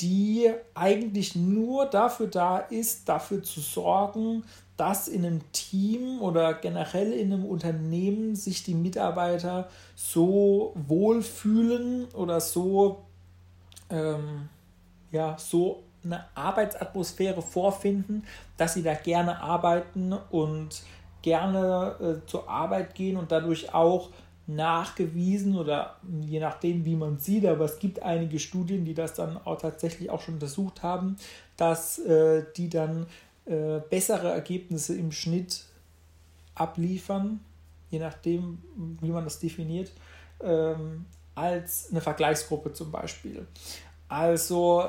die 0.00 0.50
eigentlich 0.74 1.36
nur 1.36 1.86
dafür 1.86 2.26
da 2.26 2.58
ist, 2.58 3.08
dafür 3.08 3.42
zu 3.42 3.60
sorgen, 3.60 4.44
dass 4.76 5.08
in 5.08 5.26
einem 5.26 5.52
Team 5.52 6.22
oder 6.22 6.54
generell 6.54 7.12
in 7.12 7.32
einem 7.32 7.44
Unternehmen 7.44 8.34
sich 8.34 8.62
die 8.62 8.74
Mitarbeiter 8.74 9.68
so 9.94 10.72
wohlfühlen 10.74 12.06
oder 12.14 12.40
so, 12.40 13.02
ähm, 13.90 14.48
ja, 15.12 15.36
so 15.38 15.82
eine 16.04 16.24
Arbeitsatmosphäre 16.34 17.42
vorfinden, 17.42 18.24
dass 18.56 18.74
sie 18.74 18.82
da 18.82 18.94
gerne 18.94 19.40
arbeiten 19.42 20.12
und 20.30 20.82
gerne 21.22 21.96
äh, 22.00 22.26
zur 22.26 22.48
Arbeit 22.48 22.94
gehen 22.94 23.16
und 23.16 23.30
dadurch 23.30 23.74
auch 23.74 24.10
nachgewiesen 24.46 25.56
oder 25.56 25.96
je 26.22 26.40
nachdem, 26.40 26.84
wie 26.84 26.96
man 26.96 27.18
sieht, 27.18 27.46
aber 27.46 27.66
es 27.66 27.78
gibt 27.78 28.02
einige 28.02 28.38
Studien, 28.38 28.84
die 28.84 28.94
das 28.94 29.14
dann 29.14 29.38
auch 29.44 29.60
tatsächlich 29.60 30.10
auch 30.10 30.20
schon 30.20 30.34
untersucht 30.34 30.82
haben, 30.82 31.16
dass 31.56 31.98
äh, 31.98 32.44
die 32.56 32.68
dann 32.68 33.06
äh, 33.44 33.80
bessere 33.88 34.30
Ergebnisse 34.32 34.96
im 34.96 35.12
Schnitt 35.12 35.64
abliefern, 36.54 37.40
je 37.90 37.98
nachdem, 37.98 38.62
wie 39.00 39.10
man 39.10 39.24
das 39.24 39.38
definiert, 39.38 39.92
ähm, 40.42 41.06
als 41.34 41.88
eine 41.90 42.00
Vergleichsgruppe 42.00 42.72
zum 42.72 42.90
Beispiel. 42.90 43.46
Also 44.08 44.84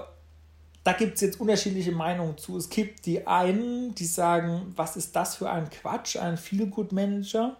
da 0.83 0.93
gibt 0.93 1.15
es 1.15 1.21
jetzt 1.21 1.39
unterschiedliche 1.39 1.91
Meinungen 1.91 2.37
zu. 2.37 2.57
Es 2.57 2.69
gibt 2.69 3.05
die 3.05 3.27
einen, 3.27 3.93
die 3.95 4.05
sagen, 4.05 4.73
was 4.75 4.97
ist 4.97 5.15
das 5.15 5.35
für 5.35 5.49
ein 5.49 5.69
Quatsch, 5.69 6.17
ein 6.17 6.37
Feel-Good-Manager 6.37 7.57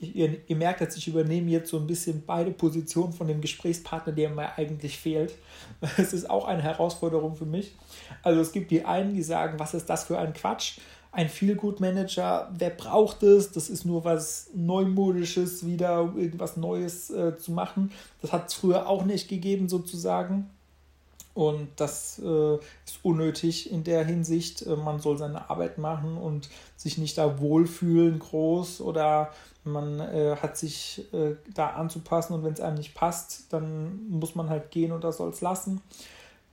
ihr, 0.00 0.36
ihr 0.46 0.56
merkt 0.56 0.80
jetzt, 0.80 0.96
ich 0.96 1.08
übernehme 1.08 1.50
jetzt 1.50 1.70
so 1.70 1.78
ein 1.78 1.86
bisschen 1.86 2.22
beide 2.24 2.50
Positionen 2.50 3.12
von 3.12 3.26
dem 3.26 3.40
Gesprächspartner, 3.40 4.12
der 4.12 4.30
mir 4.30 4.56
eigentlich 4.56 4.98
fehlt. 4.98 5.34
Es 5.96 6.12
ist 6.12 6.28
auch 6.28 6.46
eine 6.46 6.62
Herausforderung 6.62 7.36
für 7.36 7.46
mich. 7.46 7.74
Also 8.22 8.40
es 8.40 8.52
gibt 8.52 8.70
die 8.70 8.84
einen, 8.84 9.14
die 9.14 9.22
sagen, 9.22 9.58
was 9.58 9.74
ist 9.74 9.86
das 9.86 10.04
für 10.04 10.18
ein 10.18 10.32
Quatsch? 10.32 10.78
Ein 11.10 11.28
Feel-Good-Manager, 11.28 12.50
wer 12.56 12.70
braucht 12.70 13.22
es? 13.22 13.50
Das 13.50 13.70
ist 13.70 13.84
nur 13.84 14.04
was 14.04 14.50
Neumodisches, 14.54 15.66
wieder 15.66 16.12
irgendwas 16.16 16.56
Neues 16.56 17.10
äh, 17.10 17.36
zu 17.38 17.52
machen. 17.52 17.90
Das 18.20 18.32
hat 18.32 18.48
es 18.48 18.54
früher 18.54 18.86
auch 18.86 19.04
nicht 19.04 19.28
gegeben, 19.28 19.68
sozusagen. 19.68 20.50
Und 21.38 21.68
das 21.76 22.18
äh, 22.18 22.56
ist 22.84 22.98
unnötig 23.04 23.70
in 23.70 23.84
der 23.84 24.04
Hinsicht. 24.04 24.62
Äh, 24.62 24.74
man 24.74 24.98
soll 24.98 25.18
seine 25.18 25.48
Arbeit 25.48 25.78
machen 25.78 26.16
und 26.16 26.48
sich 26.76 26.98
nicht 26.98 27.16
da 27.16 27.38
wohlfühlen 27.38 28.18
groß 28.18 28.80
oder 28.80 29.30
man 29.62 30.00
äh, 30.00 30.34
hat 30.42 30.56
sich 30.56 31.04
äh, 31.12 31.36
da 31.54 31.68
anzupassen 31.68 32.32
und 32.32 32.42
wenn 32.42 32.54
es 32.54 32.60
einem 32.60 32.78
nicht 32.78 32.92
passt, 32.92 33.52
dann 33.52 34.08
muss 34.08 34.34
man 34.34 34.50
halt 34.50 34.72
gehen 34.72 34.90
oder 34.90 35.12
soll 35.12 35.30
es 35.30 35.40
lassen. 35.40 35.80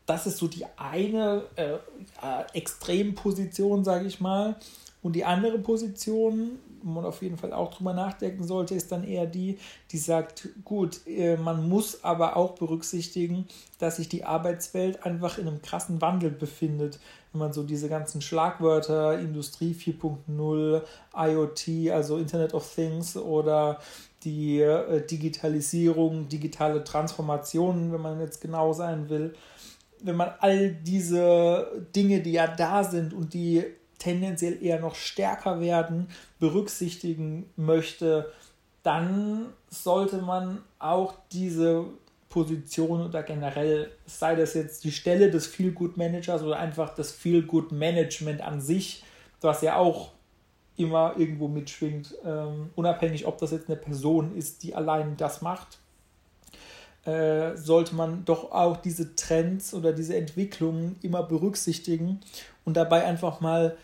Das 0.05 0.27
ist 0.27 0.37
so 0.37 0.47
die 0.47 0.67
eine 0.77 1.45
äh, 1.55 1.73
äh, 1.73 1.77
Extremposition, 2.53 3.83
sage 3.83 4.05
ich 4.05 4.21
mal. 4.21 4.55
Und 5.01 5.13
die 5.13 5.25
andere 5.25 5.57
Position, 5.57 6.59
man 6.93 7.05
auf 7.05 7.21
jeden 7.21 7.37
Fall 7.37 7.53
auch 7.53 7.73
drüber 7.73 7.93
nachdenken 7.93 8.43
sollte, 8.43 8.75
ist 8.75 8.91
dann 8.91 9.03
eher 9.03 9.25
die, 9.25 9.57
die 9.91 9.97
sagt, 9.97 10.49
gut, 10.63 11.01
äh, 11.07 11.37
man 11.37 11.67
muss 11.67 12.03
aber 12.03 12.37
auch 12.37 12.55
berücksichtigen, 12.55 13.47
dass 13.79 13.97
sich 13.97 14.09
die 14.09 14.23
Arbeitswelt 14.23 15.05
einfach 15.05 15.37
in 15.37 15.47
einem 15.47 15.61
krassen 15.61 16.01
Wandel 16.01 16.31
befindet. 16.31 16.99
Wenn 17.31 17.39
man 17.39 17.53
so 17.53 17.63
diese 17.63 17.89
ganzen 17.89 18.21
Schlagwörter, 18.21 19.19
Industrie 19.19 19.73
4.0, 19.73 20.81
IoT, 21.15 21.91
also 21.91 22.17
Internet 22.17 22.53
of 22.53 22.73
Things 22.73 23.17
oder 23.17 23.79
die 24.23 24.61
äh, 24.61 25.05
Digitalisierung, 25.05 26.27
digitale 26.27 26.83
Transformation, 26.83 27.91
wenn 27.91 28.01
man 28.01 28.19
jetzt 28.19 28.41
genau 28.41 28.73
sein 28.73 29.09
will, 29.09 29.33
wenn 30.01 30.15
man 30.15 30.31
all 30.39 30.71
diese 30.71 31.87
Dinge, 31.95 32.21
die 32.21 32.33
ja 32.33 32.47
da 32.47 32.83
sind 32.83 33.13
und 33.13 33.33
die 33.33 33.63
tendenziell 33.97 34.61
eher 34.61 34.79
noch 34.79 34.95
stärker 34.95 35.59
werden, 35.59 36.07
berücksichtigen 36.39 37.49
möchte, 37.55 38.31
dann 38.83 39.47
sollte 39.69 40.17
man 40.21 40.61
auch 40.79 41.13
diese 41.31 41.85
Position 42.29 43.01
oder 43.01 43.23
generell, 43.23 43.91
sei 44.05 44.35
das 44.35 44.53
jetzt 44.53 44.83
die 44.83 44.91
Stelle 44.91 45.31
des 45.31 45.47
Feel 45.47 45.71
Good 45.71 45.97
Managers 45.97 46.43
oder 46.43 46.59
einfach 46.59 46.93
das 46.93 47.11
Feel 47.11 47.43
Good 47.43 47.71
Management 47.71 48.41
an 48.41 48.61
sich, 48.61 49.03
was 49.41 49.61
ja 49.61 49.77
auch 49.77 50.11
immer 50.77 51.15
irgendwo 51.17 51.47
mitschwingt, 51.47 52.13
ähm, 52.25 52.71
unabhängig, 52.75 53.25
ob 53.25 53.37
das 53.37 53.51
jetzt 53.51 53.69
eine 53.69 53.77
Person 53.77 54.35
ist, 54.35 54.63
die 54.63 54.75
allein 54.75 55.15
das 55.17 55.41
macht, 55.41 55.79
äh, 57.05 57.55
sollte 57.55 57.95
man 57.95 58.25
doch 58.25 58.51
auch 58.51 58.77
diese 58.77 59.15
Trends 59.15 59.73
oder 59.73 59.93
diese 59.93 60.17
Entwicklungen 60.17 60.97
immer 61.01 61.23
berücksichtigen 61.23 62.19
und 62.65 62.75
dabei 62.75 63.05
einfach 63.05 63.39
mal 63.39 63.77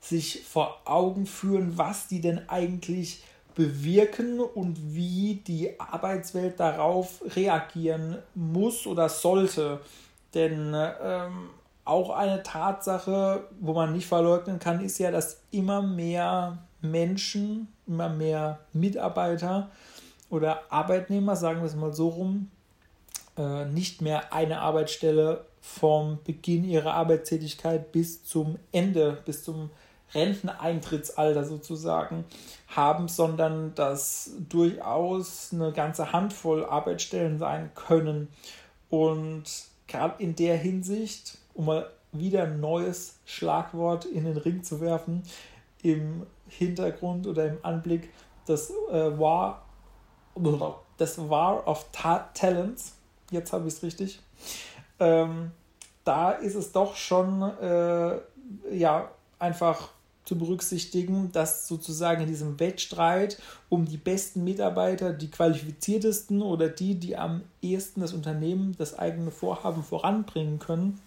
sich 0.00 0.44
vor 0.44 0.80
Augen 0.84 1.26
führen, 1.26 1.76
was 1.76 2.06
die 2.06 2.20
denn 2.20 2.48
eigentlich 2.48 3.24
bewirken 3.54 4.40
und 4.40 4.94
wie 4.94 5.42
die 5.46 5.80
Arbeitswelt 5.80 6.60
darauf 6.60 7.22
reagieren 7.34 8.18
muss 8.34 8.86
oder 8.86 9.08
sollte. 9.08 9.80
Denn 10.34 10.76
ähm, 11.02 11.48
auch 11.84 12.10
eine 12.10 12.42
Tatsache, 12.42 13.44
wo 13.60 13.72
man 13.72 13.92
nicht 13.92 14.06
verleugnen 14.06 14.58
kann, 14.58 14.84
ist 14.84 14.98
ja, 14.98 15.10
dass 15.10 15.40
immer 15.50 15.80
mehr 15.80 16.58
Menschen, 16.82 17.68
immer 17.86 18.10
mehr 18.10 18.60
Mitarbeiter 18.72 19.70
oder 20.28 20.60
Arbeitnehmer, 20.70 21.36
sagen 21.36 21.60
wir 21.60 21.66
es 21.66 21.76
mal 21.76 21.94
so 21.94 22.08
rum, 22.08 22.50
äh, 23.38 23.64
nicht 23.64 24.02
mehr 24.02 24.32
eine 24.32 24.60
Arbeitsstelle 24.60 25.46
vom 25.60 26.18
Beginn 26.24 26.64
ihrer 26.64 26.94
Arbeitstätigkeit 26.94 27.92
bis 27.92 28.24
zum 28.24 28.58
Ende, 28.72 29.18
bis 29.24 29.44
zum 29.44 29.70
Renteneintrittsalter 30.14 31.44
sozusagen 31.44 32.24
haben, 32.68 33.08
sondern 33.08 33.74
dass 33.74 34.30
durchaus 34.48 35.50
eine 35.52 35.72
ganze 35.72 36.12
Handvoll 36.12 36.64
Arbeitsstellen 36.64 37.38
sein 37.38 37.70
können. 37.74 38.28
Und 38.88 39.44
gerade 39.88 40.22
in 40.22 40.36
der 40.36 40.56
Hinsicht 40.56 41.38
um 41.56 41.66
mal 41.66 41.90
wieder 42.12 42.44
ein 42.44 42.60
neues 42.60 43.18
Schlagwort 43.24 44.04
in 44.04 44.24
den 44.24 44.36
Ring 44.36 44.62
zu 44.62 44.80
werfen, 44.80 45.22
im 45.82 46.26
Hintergrund 46.48 47.26
oder 47.26 47.46
im 47.46 47.58
Anblick 47.62 48.10
des 48.46 48.70
äh, 48.90 49.18
War, 49.18 49.64
des 50.98 51.28
War 51.28 51.66
of 51.66 51.86
Ta 51.92 52.30
Talents, 52.34 52.94
jetzt 53.30 53.52
habe 53.52 53.68
ich 53.68 53.74
es 53.74 53.82
richtig, 53.82 54.20
ähm, 55.00 55.50
da 56.04 56.30
ist 56.30 56.54
es 56.54 56.72
doch 56.72 56.94
schon 56.94 57.42
äh, 57.42 58.18
ja 58.72 59.10
einfach 59.38 59.90
zu 60.24 60.36
berücksichtigen, 60.36 61.30
dass 61.32 61.68
sozusagen 61.68 62.22
in 62.22 62.28
diesem 62.28 62.58
Wettstreit 62.58 63.40
um 63.68 63.86
die 63.86 63.96
besten 63.96 64.44
Mitarbeiter, 64.44 65.12
die 65.12 65.30
qualifiziertesten 65.30 66.42
oder 66.42 66.68
die, 66.68 66.96
die 66.96 67.16
am 67.16 67.42
ehesten 67.62 68.00
das 68.00 68.12
Unternehmen, 68.12 68.74
das 68.76 68.98
eigene 68.98 69.30
Vorhaben 69.30 69.84
voranbringen 69.84 70.58
können, 70.58 71.00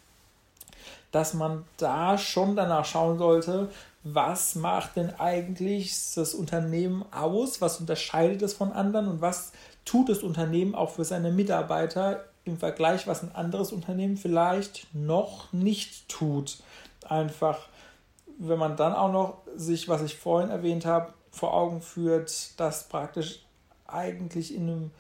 dass 1.12 1.34
man 1.34 1.66
da 1.78 2.18
schon 2.18 2.56
danach 2.56 2.86
schauen 2.86 3.18
sollte, 3.18 3.70
was 4.04 4.56
macht 4.56 4.96
denn 4.96 5.14
eigentlich 5.20 5.94
das 6.16 6.34
Unternehmen 6.34 7.04
aus, 7.12 7.60
was 7.60 7.80
unterscheidet 7.80 8.42
es 8.42 8.54
von 8.54 8.72
anderen 8.72 9.08
und 9.08 9.22
was 9.22 9.52
tut 9.84 10.08
das 10.08 10.20
Unternehmen 10.20 10.76
auch 10.76 10.92
für 10.92 11.04
seine 11.04 11.32
Mitarbeiter 11.32 12.24
im 12.50 12.58
Vergleich, 12.58 13.08
was 13.08 13.24
ein 13.24 13.34
anderes 13.34 13.72
Unternehmen 13.72 14.18
vielleicht 14.18 14.94
noch 14.94 15.54
nicht 15.54 16.10
tut. 16.10 16.58
Einfach, 17.08 17.70
wenn 18.38 18.60
man 18.60 18.76
dann 18.76 18.94
auch 18.94 19.12
noch 19.12 19.38
sich, 19.56 19.88
was 19.88 20.02
ich 20.02 20.18
vorhin 20.18 20.50
erwähnt 20.50 20.86
habe, 20.86 21.14
vor 21.32 21.54
Augen 21.54 21.82
führt, 21.82 22.60
dass 22.60 22.90
praktisch 22.90 23.46
eigentlich 23.88 24.54
in 24.54 24.64
einem 24.64 24.92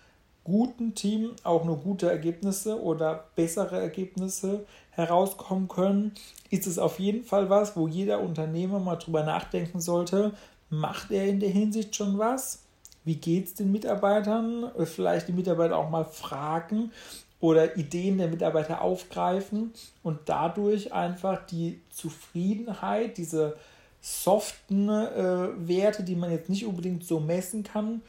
guten 0.44 0.96
Team 0.96 1.36
auch 1.44 1.64
nur 1.64 1.78
gute 1.78 2.10
Ergebnisse 2.10 2.82
oder 2.82 3.26
bessere 3.36 3.80
Ergebnisse 3.80 4.66
herauskommen 4.92 5.68
können, 5.68 6.14
ist 6.50 6.66
es 6.66 6.80
auf 6.80 7.00
jeden 7.00 7.24
Fall 7.24 7.50
was, 7.50 7.76
wo 7.76 7.88
jeder 7.88 8.22
Unternehmer 8.22 8.80
mal 8.80 8.96
drüber 8.96 9.24
nachdenken 9.24 9.80
sollte, 9.80 10.34
macht 10.70 11.12
er 11.12 11.28
in 11.28 11.40
der 11.40 11.50
Hinsicht 11.50 11.96
schon 11.96 12.18
was? 12.18 12.64
Wie 13.06 13.16
geht 13.16 13.48
es 13.48 13.54
den 13.56 13.72
Mitarbeitern? 13.72 14.72
Vielleicht 14.86 15.28
die 15.28 15.34
Mitarbeiter 15.34 15.78
auch 15.78 15.90
mal 15.90 16.06
fragen 16.06 16.92
oder 17.40 17.78
Ideen 17.78 18.18
der 18.18 18.28
Mitarbeiter 18.28 18.82
aufgreifen 18.82 19.72
und 20.04 20.20
dadurch 20.26 20.94
einfach 20.94 21.46
die 21.46 21.82
Zufriedenheit, 21.90 23.18
diese 23.18 23.56
soften 24.02 24.90
äh, 24.90 25.50
Werte, 25.68 26.04
die 26.04 26.16
man 26.16 26.32
jetzt 26.32 26.50
nicht 26.50 26.66
unbedingt 26.66 27.04
so 27.04 27.20
messen 27.20 27.64
kann, 27.64 28.02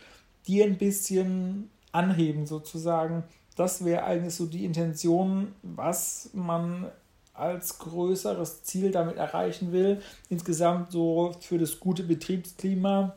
die 0.47 0.63
ein 0.63 0.79
bisschen 0.79 1.71
anheben 1.93 2.47
sozusagen. 2.47 3.25
Das 3.57 3.85
wäre 3.85 4.05
eigentlich 4.05 4.35
so 4.35 4.47
die 4.47 4.65
Intention, 4.65 5.53
was 5.63 6.31
man 6.33 6.91
als 7.35 7.79
größeres 7.79 8.63
Ziel 8.65 8.91
damit 8.91 9.17
erreichen 9.17 9.73
will. 9.73 10.01
Insgesamt 10.29 10.93
so 10.93 11.33
für 11.41 11.59
das 11.59 11.81
gute 11.81 12.03
Betriebsklima 12.03 13.15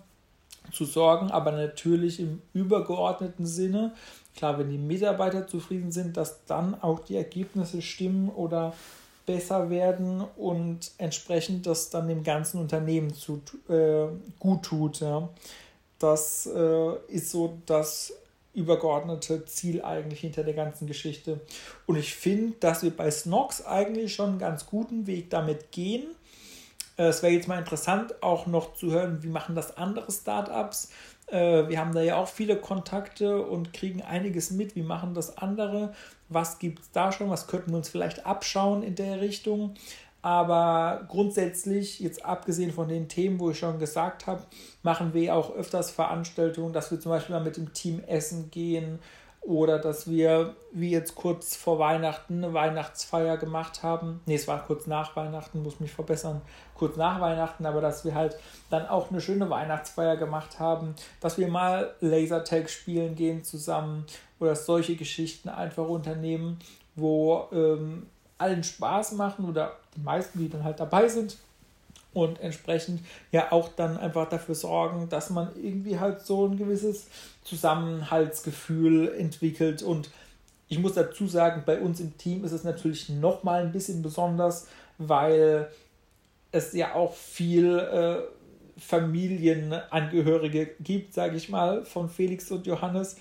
zu 0.72 0.86
sorgen, 0.86 1.30
aber 1.30 1.52
natürlich 1.52 2.20
im 2.20 2.42
übergeordneten 2.54 3.46
Sinne. 3.46 3.94
Klar, 4.36 4.58
wenn 4.58 4.70
die 4.70 4.78
Mitarbeiter 4.78 5.48
zufrieden 5.48 5.92
sind, 5.92 6.18
dass 6.18 6.46
dann 6.46 6.82
auch 6.82 7.00
die 7.00 7.16
Ergebnisse 7.16 7.82
stimmen 7.82 8.30
oder 8.30 8.74
besser 9.26 9.70
werden 9.70 10.24
und 10.38 10.92
entsprechend 10.98 11.66
das 11.66 11.90
dann 11.90 12.08
dem 12.08 12.24
ganzen 12.24 12.60
Unternehmen 12.60 13.14
zu, 13.14 13.42
äh, 13.70 14.08
gut 14.40 14.64
tut. 14.64 15.00
Ja. 15.00 15.30
Das 16.00 16.48
äh, 16.54 16.96
ist 17.08 17.32
so 17.32 17.58
das 17.66 18.14
übergeordnete 18.54 19.46
Ziel 19.46 19.82
eigentlich 19.82 20.20
hinter 20.20 20.44
der 20.44 20.54
ganzen 20.54 20.88
Geschichte. 20.88 21.40
Und 21.86 21.96
ich 21.96 22.14
finde, 22.14 22.56
dass 22.60 22.84
wir 22.84 22.96
bei 22.96 23.10
Snox 23.10 23.66
eigentlich 23.66 24.14
schon 24.14 24.32
einen 24.32 24.40
ganz 24.40 24.66
guten 24.66 25.08
Weg 25.08 25.30
damit 25.30 25.72
gehen. 25.72 26.04
Äh, 26.98 27.06
es 27.06 27.24
wäre 27.24 27.34
jetzt 27.34 27.48
mal 27.48 27.58
interessant, 27.58 28.22
auch 28.22 28.46
noch 28.46 28.76
zu 28.76 28.92
hören, 28.92 29.24
wie 29.24 29.30
machen 29.30 29.56
das 29.56 29.78
andere 29.78 30.12
Startups. 30.12 30.90
Äh, 31.34 31.68
wir 31.68 31.80
haben 31.80 31.94
da 31.94 32.02
ja 32.02 32.18
auch 32.18 32.28
viele 32.28 32.56
Kontakte 32.56 33.42
und 33.42 33.74
kriegen 33.74 34.02
einiges 34.02 34.52
mit. 34.52 34.76
Wie 34.76 34.84
machen 34.84 35.16
das 35.16 35.38
andere? 35.38 35.94
Was 36.30 36.60
gibt 36.60 36.80
es 36.80 36.92
da 36.92 37.12
schon? 37.12 37.30
Was 37.30 37.48
könnten 37.48 37.72
wir 37.72 37.78
uns 37.78 37.90
vielleicht 37.90 38.26
abschauen 38.26 38.84
in 38.84 38.96
der 38.96 39.20
Richtung? 39.20 39.74
Aber 40.22 41.06
grundsätzlich, 41.10 42.00
jetzt 42.00 42.24
abgesehen 42.24 42.72
von 42.72 42.88
den 42.88 43.10
Themen, 43.10 43.40
wo 43.40 43.50
ich 43.50 43.60
schon 43.60 43.80
gesagt 43.80 44.26
habe, 44.26 44.44
machen 44.82 45.14
wir 45.14 45.36
auch 45.36 45.54
öfters 45.54 45.92
Veranstaltungen, 45.92 46.72
dass 46.72 46.92
wir 46.92 47.00
zum 47.00 47.12
Beispiel 47.12 47.36
mal 47.36 47.44
mit 47.44 47.58
dem 47.58 47.74
Team 47.74 48.02
essen 48.08 48.50
gehen 48.50 49.00
oder 49.42 49.80
dass 49.80 50.10
wir, 50.10 50.56
wie 50.72 50.92
jetzt 50.92 51.16
kurz 51.16 51.58
vor 51.58 51.78
Weihnachten, 51.78 52.42
eine 52.42 52.54
Weihnachtsfeier 52.54 53.38
gemacht 53.38 53.84
haben. 53.84 54.22
Ne, 54.26 54.36
es 54.36 54.48
war 54.48 54.64
kurz 54.66 54.88
nach 54.88 55.16
Weihnachten, 55.18 55.62
muss 55.62 55.82
mich 55.82 55.92
verbessern, 55.92 56.42
kurz 56.84 56.98
nach 56.98 57.22
Weihnachten, 57.22 57.66
aber 57.66 57.80
dass 57.80 58.04
wir 58.04 58.14
halt 58.14 58.36
dann 58.70 58.86
auch 58.88 59.10
eine 59.10 59.22
schöne 59.22 59.50
Weihnachtsfeier 59.50 60.18
gemacht 60.18 60.60
haben, 60.60 60.96
dass 61.22 61.38
wir 61.38 61.48
mal 61.48 61.94
Lasertag 62.02 62.70
spielen 62.70 63.16
gehen 63.16 63.46
zusammen 63.46 64.06
oder 64.42 64.54
solche 64.54 64.98
Geschichten 64.98 65.48
einfach 65.48 65.88
unternehmen, 65.88 66.60
wo 66.98 67.48
ähm, 67.54 68.08
allen 68.38 68.66
Spaß 68.66 69.14
machen 69.14 69.46
oder 69.46 69.78
die 69.96 70.02
meisten, 70.02 70.40
die 70.40 70.50
dann 70.50 70.66
halt 70.66 70.82
dabei 70.82 71.08
sind 71.08 71.38
und 72.14 72.42
entsprechend 72.42 73.00
ja 73.32 73.54
auch 73.54 73.70
dann 73.70 73.96
einfach 73.96 74.28
dafür 74.28 74.56
sorgen, 74.56 75.08
dass 75.08 75.30
man 75.30 75.52
irgendwie 75.56 76.02
halt 76.02 76.20
so 76.20 76.46
ein 76.46 76.58
gewisses 76.58 77.08
Zusammenhaltsgefühl 77.46 79.16
entwickelt. 79.18 79.84
Und 79.84 80.10
ich 80.68 80.80
muss 80.80 80.96
dazu 80.96 81.28
sagen, 81.28 81.64
bei 81.66 81.80
uns 81.80 82.02
im 82.02 82.18
Team 82.18 82.44
ist 82.44 82.52
es 82.52 82.66
natürlich 82.66 83.08
noch 83.08 83.44
mal 83.44 83.62
ein 83.62 83.72
bisschen 83.72 84.02
besonders, 84.02 84.68
weil 84.98 85.70
es 86.54 86.72
ja 86.72 86.96
auch 86.96 87.14
viel 87.14 87.78
äh, 87.78 88.80
Familienangehörige 88.80 90.72
gibt, 90.80 91.14
sage 91.14 91.36
ich 91.36 91.50
mal, 91.50 91.84
von 91.84 92.10
Felix 92.10 92.50
und 92.52 92.66
Johannes 92.66 93.18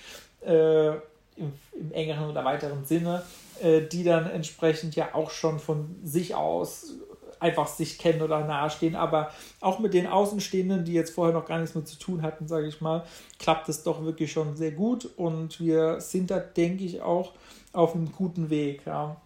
äh, 0.47 0.91
im, 1.37 1.53
im 1.73 1.93
engeren 1.93 2.31
oder 2.31 2.45
weiteren 2.45 2.85
Sinne 2.85 3.25
äh, 3.63 3.83
die 3.83 4.03
dann 4.03 4.29
entsprechend 4.29 4.97
ja 4.97 5.15
auch 5.15 5.31
schon 5.31 5.61
von 5.61 5.95
sich 6.03 6.35
aus 6.35 6.95
einfach 7.39 7.67
sich 7.67 7.99
kennen 7.99 8.23
oder 8.23 8.45
nahestehen, 8.45 8.95
aber 8.95 9.33
auch 9.61 9.81
mit 9.81 9.95
den 9.95 10.07
Außenstehenden, 10.07 10.85
die 10.85 10.93
jetzt 10.93 11.13
vorher 11.13 11.35
noch 11.35 11.47
gar 11.47 11.59
nichts 11.59 11.75
mehr 11.75 11.85
zu 11.85 11.99
tun 11.99 12.23
hatten, 12.23 12.47
sage 12.47 12.69
ich 12.69 12.81
mal, 12.81 13.05
klappt 13.39 13.69
es 13.69 13.83
doch 13.83 14.05
wirklich 14.05 14.31
schon 14.31 14.57
sehr 14.57 14.71
gut 14.71 15.09
und 15.17 15.59
wir 15.59 16.01
sind 16.01 16.31
da, 16.31 16.39
denke 16.39 16.85
ich, 16.85 17.03
auch 17.03 17.33
auf 17.73 17.95
einem 17.95 18.13
guten 18.13 18.49
Weg, 18.49 18.83
ja, 18.87 19.17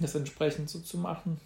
das 0.00 0.16
entsprechend 0.16 0.68
so 0.68 0.80
zu 0.80 0.98
machen. 0.98 1.40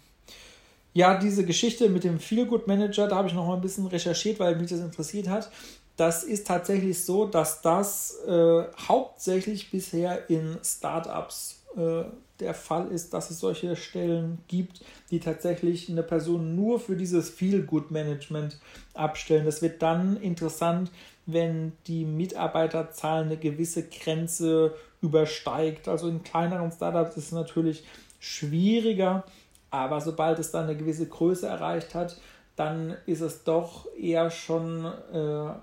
Ja, 0.93 1.17
diese 1.17 1.45
Geschichte 1.45 1.89
mit 1.89 2.03
dem 2.03 2.19
Feel 2.19 2.45
Good 2.45 2.67
Manager, 2.67 3.07
da 3.07 3.17
habe 3.17 3.27
ich 3.27 3.33
noch 3.33 3.47
mal 3.47 3.55
ein 3.55 3.61
bisschen 3.61 3.85
recherchiert, 3.87 4.39
weil 4.39 4.55
mich 4.55 4.71
das 4.71 4.79
interessiert 4.79 5.27
hat. 5.27 5.51
Das 5.95 6.23
ist 6.23 6.47
tatsächlich 6.47 7.03
so, 7.03 7.25
dass 7.25 7.61
das 7.61 8.19
äh, 8.25 8.63
hauptsächlich 8.87 9.69
bisher 9.69 10.29
in 10.29 10.57
Startups 10.63 11.61
äh, 11.75 12.03
der 12.39 12.53
Fall 12.53 12.87
ist, 12.91 13.13
dass 13.13 13.29
es 13.29 13.39
solche 13.39 13.75
Stellen 13.75 14.39
gibt, 14.47 14.81
die 15.11 15.19
tatsächlich 15.19 15.89
eine 15.89 16.03
Person 16.03 16.55
nur 16.55 16.79
für 16.79 16.95
dieses 16.95 17.29
Feel-Good-Management 17.29 18.57
abstellen. 18.93 19.45
Das 19.45 19.61
wird 19.61 19.81
dann 19.81 20.17
interessant, 20.17 20.89
wenn 21.25 21.73
die 21.87 22.05
Mitarbeiterzahl 22.05 23.23
eine 23.23 23.37
gewisse 23.37 23.83
Grenze 23.83 24.73
übersteigt. 25.01 25.87
Also 25.87 26.07
in 26.07 26.23
kleineren 26.23 26.71
Startups 26.71 27.17
ist 27.17 27.25
es 27.25 27.31
natürlich 27.31 27.83
schwieriger, 28.19 29.23
aber 29.71 30.01
sobald 30.01 30.39
es 30.39 30.51
dann 30.51 30.65
eine 30.65 30.77
gewisse 30.77 31.07
Größe 31.07 31.47
erreicht 31.47 31.95
hat, 31.95 32.17
dann 32.55 32.97
ist 33.05 33.21
es 33.21 33.43
doch 33.43 33.87
eher 33.95 34.31
schon 34.31 34.85
äh, 34.85 35.53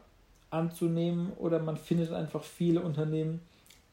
anzunehmen 0.50 1.32
oder 1.38 1.58
man 1.58 1.76
findet 1.76 2.12
einfach 2.12 2.42
viele 2.42 2.80
Unternehmen, 2.80 3.40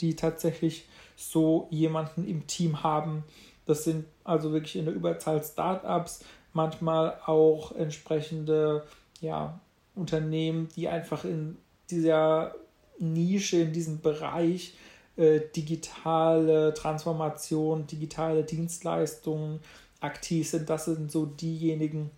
die 0.02 0.16
tatsächlich 0.16 0.88
so 1.16 1.68
jemanden 1.70 2.28
im 2.28 2.48
Team 2.48 2.84
haben. 2.84 3.24
Das 3.66 3.84
sind 3.84 4.06
also 4.24 4.52
wirklich 4.52 4.76
in 4.76 4.86
der 4.86 4.94
Überzahl 4.94 5.44
Startups, 5.44 6.24
manchmal 6.54 7.18
auch 7.26 7.74
entsprechende 7.74 8.84
ja, 9.22 9.60
Unternehmen, 9.96 10.70
die 10.76 10.88
einfach 10.88 11.26
in 11.26 11.58
dieser 11.90 12.56
Nische, 13.00 13.58
in 13.58 13.74
diesem 13.74 14.02
Bereich 14.02 14.76
äh, 15.16 15.42
digitale 15.56 16.74
Transformation, 16.74 17.88
digitale 17.88 18.44
Dienstleistungen 18.44 19.60
aktiv 20.04 20.50
sind. 20.50 20.70
Das 20.70 20.86
sind 20.86 21.12
so 21.12 21.26
diejenigen, 21.26 22.12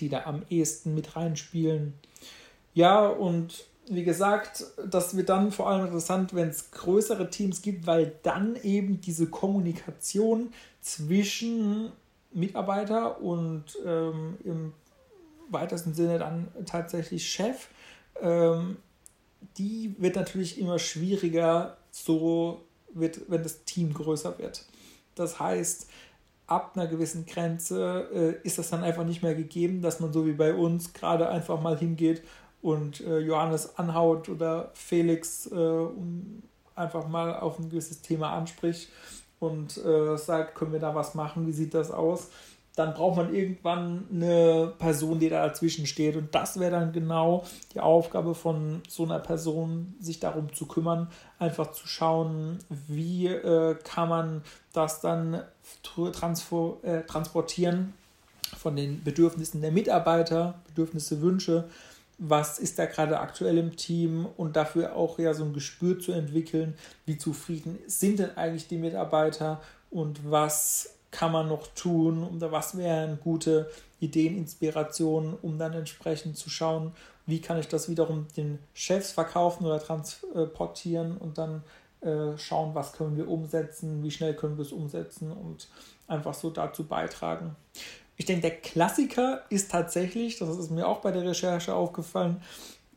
die 0.00 0.08
da 0.08 0.24
am 0.24 0.42
ehesten 0.48 0.94
mit 0.94 1.16
reinspielen. 1.16 1.94
Ja, 2.74 3.06
und 3.06 3.66
wie 3.88 4.04
gesagt, 4.04 4.64
das 4.86 5.16
wird 5.16 5.28
dann 5.28 5.52
vor 5.52 5.68
allem 5.68 5.86
interessant, 5.86 6.34
wenn 6.34 6.48
es 6.48 6.70
größere 6.70 7.30
Teams 7.30 7.62
gibt, 7.62 7.86
weil 7.86 8.14
dann 8.22 8.56
eben 8.56 9.00
diese 9.00 9.26
Kommunikation 9.26 10.52
zwischen 10.80 11.92
Mitarbeiter 12.32 13.20
und 13.20 13.64
ähm, 13.84 14.38
im 14.44 14.72
weitesten 15.50 15.94
Sinne 15.94 16.18
dann 16.18 16.48
tatsächlich 16.66 17.28
Chef, 17.28 17.68
ähm, 18.20 18.78
die 19.58 19.94
wird 19.98 20.16
natürlich 20.16 20.58
immer 20.58 20.78
schwieriger, 20.78 21.76
so 21.90 22.62
wird, 22.92 23.20
wenn 23.28 23.42
das 23.42 23.64
Team 23.64 23.92
größer 23.92 24.38
wird. 24.38 24.64
Das 25.14 25.38
heißt, 25.38 25.88
ab 26.46 26.72
einer 26.74 26.86
gewissen 26.86 27.26
Grenze 27.26 28.08
äh, 28.42 28.46
ist 28.46 28.58
das 28.58 28.70
dann 28.70 28.82
einfach 28.82 29.04
nicht 29.04 29.22
mehr 29.22 29.34
gegeben, 29.34 29.82
dass 29.82 30.00
man 30.00 30.12
so 30.12 30.26
wie 30.26 30.32
bei 30.32 30.54
uns 30.54 30.92
gerade 30.92 31.28
einfach 31.28 31.60
mal 31.60 31.78
hingeht 31.78 32.22
und 32.62 33.00
äh, 33.00 33.18
Johannes 33.18 33.78
anhaut 33.78 34.28
oder 34.28 34.70
Felix 34.74 35.46
äh, 35.46 35.54
um 35.54 36.42
einfach 36.74 37.08
mal 37.08 37.38
auf 37.38 37.58
ein 37.58 37.70
gewisses 37.70 38.02
Thema 38.02 38.32
anspricht 38.32 38.90
und 39.38 39.76
äh, 39.76 40.16
sagt, 40.16 40.54
können 40.54 40.72
wir 40.72 40.80
da 40.80 40.94
was 40.94 41.14
machen, 41.14 41.46
wie 41.46 41.52
sieht 41.52 41.74
das 41.74 41.90
aus? 41.90 42.30
Dann 42.76 42.94
braucht 42.94 43.16
man 43.16 43.34
irgendwann 43.34 44.06
eine 44.12 44.72
Person, 44.78 45.20
die 45.20 45.28
da 45.28 45.46
dazwischen 45.46 45.86
steht. 45.86 46.16
Und 46.16 46.34
das 46.34 46.58
wäre 46.58 46.72
dann 46.72 46.92
genau 46.92 47.44
die 47.72 47.80
Aufgabe 47.80 48.34
von 48.34 48.82
so 48.88 49.04
einer 49.04 49.20
Person, 49.20 49.94
sich 50.00 50.18
darum 50.18 50.52
zu 50.52 50.66
kümmern, 50.66 51.08
einfach 51.38 51.72
zu 51.72 51.86
schauen, 51.86 52.58
wie 52.88 53.28
äh, 53.28 53.76
kann 53.84 54.08
man 54.08 54.42
das 54.72 55.00
dann 55.00 55.34
äh, 55.34 57.00
transportieren 57.06 57.94
von 58.56 58.76
den 58.76 59.04
Bedürfnissen 59.04 59.60
der 59.60 59.72
Mitarbeiter, 59.72 60.54
Bedürfnisse, 60.66 61.20
Wünsche 61.22 61.68
was 62.18 62.58
ist 62.58 62.78
da 62.78 62.86
gerade 62.86 63.20
aktuell 63.20 63.58
im 63.58 63.76
Team 63.76 64.26
und 64.36 64.56
dafür 64.56 64.94
auch 64.96 65.18
ja 65.18 65.34
so 65.34 65.44
ein 65.44 65.52
Gespür 65.52 65.98
zu 65.98 66.12
entwickeln, 66.12 66.74
wie 67.06 67.18
zufrieden 67.18 67.78
sind 67.86 68.18
denn 68.18 68.36
eigentlich 68.36 68.68
die 68.68 68.78
Mitarbeiter 68.78 69.60
und 69.90 70.30
was 70.30 70.94
kann 71.14 71.30
man 71.30 71.46
noch 71.46 71.68
tun 71.68 72.24
oder 72.24 72.50
was 72.50 72.76
wären 72.76 73.20
gute 73.22 73.70
Ideen, 74.00 74.36
Inspirationen, 74.36 75.34
um 75.40 75.58
dann 75.58 75.72
entsprechend 75.72 76.36
zu 76.36 76.50
schauen, 76.50 76.92
wie 77.24 77.40
kann 77.40 77.58
ich 77.58 77.68
das 77.68 77.88
wiederum 77.88 78.26
den 78.36 78.58
Chefs 78.74 79.12
verkaufen 79.12 79.64
oder 79.64 79.80
transportieren 79.80 81.16
und 81.16 81.38
dann 81.38 81.62
äh, 82.00 82.36
schauen, 82.36 82.74
was 82.74 82.92
können 82.92 83.16
wir 83.16 83.28
umsetzen, 83.28 84.02
wie 84.02 84.10
schnell 84.10 84.34
können 84.34 84.58
wir 84.58 84.64
es 84.64 84.72
umsetzen 84.72 85.30
und 85.30 85.68
einfach 86.08 86.34
so 86.34 86.50
dazu 86.50 86.84
beitragen. 86.84 87.54
Ich 88.16 88.26
denke, 88.26 88.42
der 88.42 88.56
Klassiker 88.56 89.42
ist 89.50 89.70
tatsächlich, 89.70 90.38
das 90.38 90.58
ist 90.58 90.72
mir 90.72 90.88
auch 90.88 90.98
bei 90.98 91.12
der 91.12 91.22
Recherche 91.22 91.74
aufgefallen, 91.74 92.42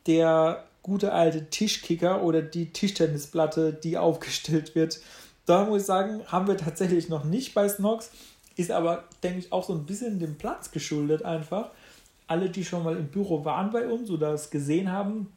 der 0.07 0.63
gute 0.81 1.13
alte 1.13 1.51
Tischkicker 1.51 2.23
oder 2.23 2.41
die 2.41 2.73
Tischtennisplatte, 2.73 3.73
die 3.73 3.97
aufgestellt 3.97 4.73
wird. 4.73 5.01
Da 5.47 5.65
muss 5.65 5.81
ich 5.81 5.87
sagen, 5.87 6.21
haben 6.27 6.45
wir 6.45 6.57
tatsächlich 6.57 7.09
noch 7.09 7.23
nicht 7.23 7.55
bei 7.55 7.67
Snox, 7.67 8.11
ist 8.55 8.69
aber, 8.69 9.05
denke 9.23 9.39
ich, 9.39 9.51
auch 9.51 9.63
so 9.63 9.73
ein 9.73 9.87
bisschen 9.87 10.19
dem 10.19 10.37
Platz 10.37 10.69
geschuldet 10.69 11.23
einfach. 11.23 11.71
Alle, 12.27 12.49
die 12.51 12.63
schon 12.63 12.83
mal 12.83 12.95
im 12.95 13.07
Büro 13.07 13.43
waren 13.43 13.71
bei 13.71 13.87
uns 13.87 14.11
oder 14.11 14.33
es 14.33 14.51
gesehen 14.51 14.91
haben, 14.91 15.31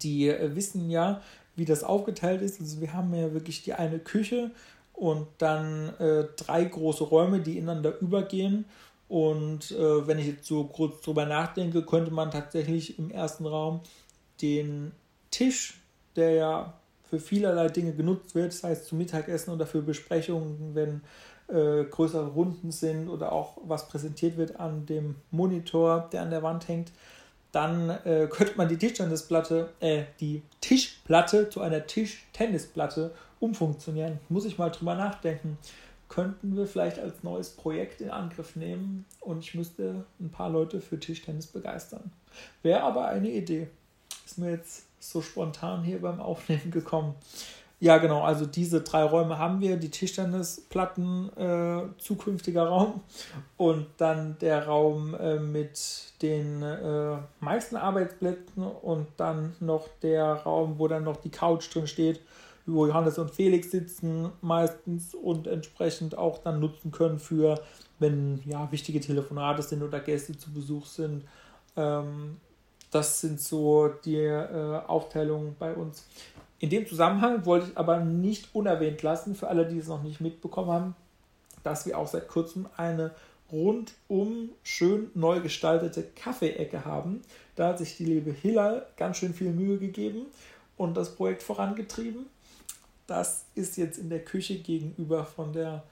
die 0.00 0.28
äh, 0.28 0.56
wissen 0.56 0.88
ja, 0.88 1.20
wie 1.56 1.66
das 1.66 1.84
aufgeteilt 1.84 2.40
ist. 2.40 2.60
Also 2.60 2.80
wir 2.80 2.94
haben 2.94 3.12
ja 3.14 3.34
wirklich 3.34 3.62
die 3.62 3.74
eine 3.74 3.98
Küche 3.98 4.50
und 4.94 5.26
dann 5.36 5.92
äh, 5.98 6.24
drei 6.36 6.64
große 6.64 7.04
Räume, 7.04 7.40
die 7.40 7.58
ineinander 7.58 7.98
übergehen 8.00 8.64
und 9.12 9.72
äh, 9.72 10.06
wenn 10.06 10.18
ich 10.18 10.26
jetzt 10.26 10.46
so 10.46 10.64
kurz 10.64 11.02
drüber 11.02 11.26
nachdenke, 11.26 11.82
könnte 11.82 12.10
man 12.10 12.30
tatsächlich 12.30 12.98
im 12.98 13.10
ersten 13.10 13.44
Raum 13.44 13.80
den 14.40 14.92
Tisch, 15.30 15.82
der 16.16 16.30
ja 16.30 16.72
für 17.12 17.20
vielerlei 17.20 17.68
Dinge 17.68 17.92
genutzt 17.92 18.34
wird, 18.34 18.54
sei 18.54 18.70
es 18.70 18.86
zum 18.86 18.96
Mittagessen 18.96 19.52
oder 19.52 19.66
für 19.66 19.82
Besprechungen, 19.82 20.74
wenn 20.74 21.02
äh, 21.48 21.84
größere 21.84 22.28
Runden 22.28 22.70
sind 22.70 23.10
oder 23.10 23.32
auch 23.32 23.58
was 23.66 23.86
präsentiert 23.86 24.38
wird 24.38 24.58
an 24.58 24.86
dem 24.86 25.16
Monitor, 25.30 26.08
der 26.10 26.22
an 26.22 26.30
der 26.30 26.42
Wand 26.42 26.68
hängt, 26.68 26.90
dann 27.52 27.90
äh, 27.90 28.28
könnte 28.30 28.56
man 28.56 28.68
die 28.68 28.78
Tischtennisplatte, 28.78 29.68
äh, 29.80 30.04
die 30.20 30.40
Tischplatte 30.62 31.50
zu 31.50 31.60
einer 31.60 31.86
Tischtennisplatte 31.86 33.10
umfunktionieren. 33.40 34.18
Muss 34.30 34.46
ich 34.46 34.56
mal 34.56 34.70
drüber 34.70 34.94
nachdenken 34.94 35.58
könnten 36.08 36.56
wir 36.58 36.66
vielleicht 36.66 36.98
als 36.98 37.22
neues 37.22 37.50
Projekt 37.50 38.02
in 38.02 38.10
Angriff 38.10 38.54
nehmen 38.54 39.06
und 39.20 39.38
ich 39.38 39.54
müsste 39.54 40.04
ein 40.20 40.30
paar 40.30 40.50
Leute 40.50 40.82
für 40.82 41.00
Tischtennis 41.00 41.46
begeistern. 41.46 42.12
Wäre 42.62 42.82
aber 42.82 43.06
eine 43.06 43.30
Idee. 43.30 43.68
Ist 44.26 44.36
mir 44.36 44.50
jetzt 44.50 44.84
so 45.02 45.20
spontan 45.20 45.82
hier 45.82 46.00
beim 46.00 46.20
Aufnehmen 46.20 46.70
gekommen. 46.70 47.14
Ja, 47.80 47.98
genau, 47.98 48.22
also 48.22 48.46
diese 48.46 48.82
drei 48.82 49.02
Räume 49.02 49.38
haben 49.38 49.60
wir, 49.60 49.76
die 49.76 49.90
Tischtennisplatten, 49.90 51.36
äh, 51.36 51.82
zukünftiger 51.98 52.68
Raum 52.68 53.00
und 53.56 53.86
dann 53.96 54.36
der 54.40 54.66
Raum 54.66 55.16
äh, 55.16 55.40
mit 55.40 56.12
den 56.22 56.62
äh, 56.62 57.16
meisten 57.40 57.74
Arbeitsplätzen 57.74 58.62
und 58.62 59.08
dann 59.16 59.56
noch 59.58 59.88
der 60.00 60.32
Raum, 60.32 60.78
wo 60.78 60.86
dann 60.86 61.02
noch 61.02 61.16
die 61.16 61.30
Couch 61.30 61.74
drin 61.74 61.88
steht 61.88 62.20
wo 62.66 62.86
Johannes 62.86 63.18
und 63.18 63.30
Felix 63.30 63.70
sitzen 63.70 64.30
meistens 64.40 65.14
und 65.14 65.46
entsprechend 65.46 66.16
auch 66.16 66.38
dann 66.38 66.60
nutzen 66.60 66.92
können 66.92 67.18
für, 67.18 67.60
wenn 67.98 68.40
ja 68.44 68.70
wichtige 68.70 69.00
Telefonate 69.00 69.62
sind 69.62 69.82
oder 69.82 70.00
Gäste 70.00 70.36
zu 70.36 70.52
Besuch 70.52 70.86
sind. 70.86 71.24
Ähm, 71.76 72.36
das 72.92 73.20
sind 73.20 73.40
so 73.40 73.88
die 73.88 74.16
äh, 74.16 74.80
Aufteilungen 74.86 75.56
bei 75.58 75.74
uns. 75.74 76.04
In 76.60 76.70
dem 76.70 76.86
Zusammenhang 76.86 77.44
wollte 77.44 77.70
ich 77.70 77.76
aber 77.76 77.98
nicht 77.98 78.54
unerwähnt 78.54 79.02
lassen, 79.02 79.34
für 79.34 79.48
alle, 79.48 79.66
die 79.66 79.78
es 79.78 79.88
noch 79.88 80.02
nicht 80.02 80.20
mitbekommen 80.20 80.70
haben, 80.70 80.96
dass 81.64 81.86
wir 81.86 81.98
auch 81.98 82.06
seit 82.06 82.28
kurzem 82.28 82.68
eine 82.76 83.10
rundum 83.50 84.50
schön 84.62 85.10
neu 85.14 85.40
gestaltete 85.40 86.04
Kaffeeecke 86.14 86.84
haben. 86.84 87.22
Da 87.56 87.68
hat 87.68 87.78
sich 87.78 87.96
die 87.96 88.04
liebe 88.04 88.30
Hilla 88.30 88.86
ganz 88.96 89.16
schön 89.16 89.34
viel 89.34 89.50
Mühe 89.50 89.78
gegeben 89.78 90.26
und 90.76 90.96
das 90.96 91.14
Projekt 91.14 91.42
vorangetrieben. 91.42 92.26
Das 93.06 93.46
ist 93.54 93.76
jetzt 93.76 93.98
in 93.98 94.10
der 94.10 94.24
Küche 94.24 94.58
gegenüber 94.58 95.24
von 95.24 95.52
der 95.52 95.82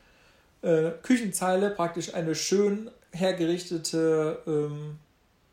äh, 0.62 0.90
Küchenzeile 1.02 1.70
praktisch 1.70 2.14
eine 2.14 2.34
schön 2.34 2.90
hergerichtete, 3.12 4.38
ähm, 4.46 4.98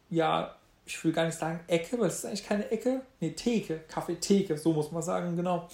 ja, 0.10 0.56
ich 0.88 1.04
will 1.04 1.12
gar 1.12 1.26
nicht 1.26 1.38
sagen 1.38 1.60
Ecke, 1.68 2.00
weil 2.00 2.08
es 2.08 2.20
ist 2.20 2.26
eigentlich 2.26 2.46
keine 2.46 2.72
Ecke, 2.72 3.02
nee, 3.20 3.32
Theke, 3.32 3.82
Kaffeetheke, 3.88 4.58
so 4.58 4.74
muss 4.74 4.92
man 4.92 5.04
sagen, 5.04 5.36
genau. 5.36 5.68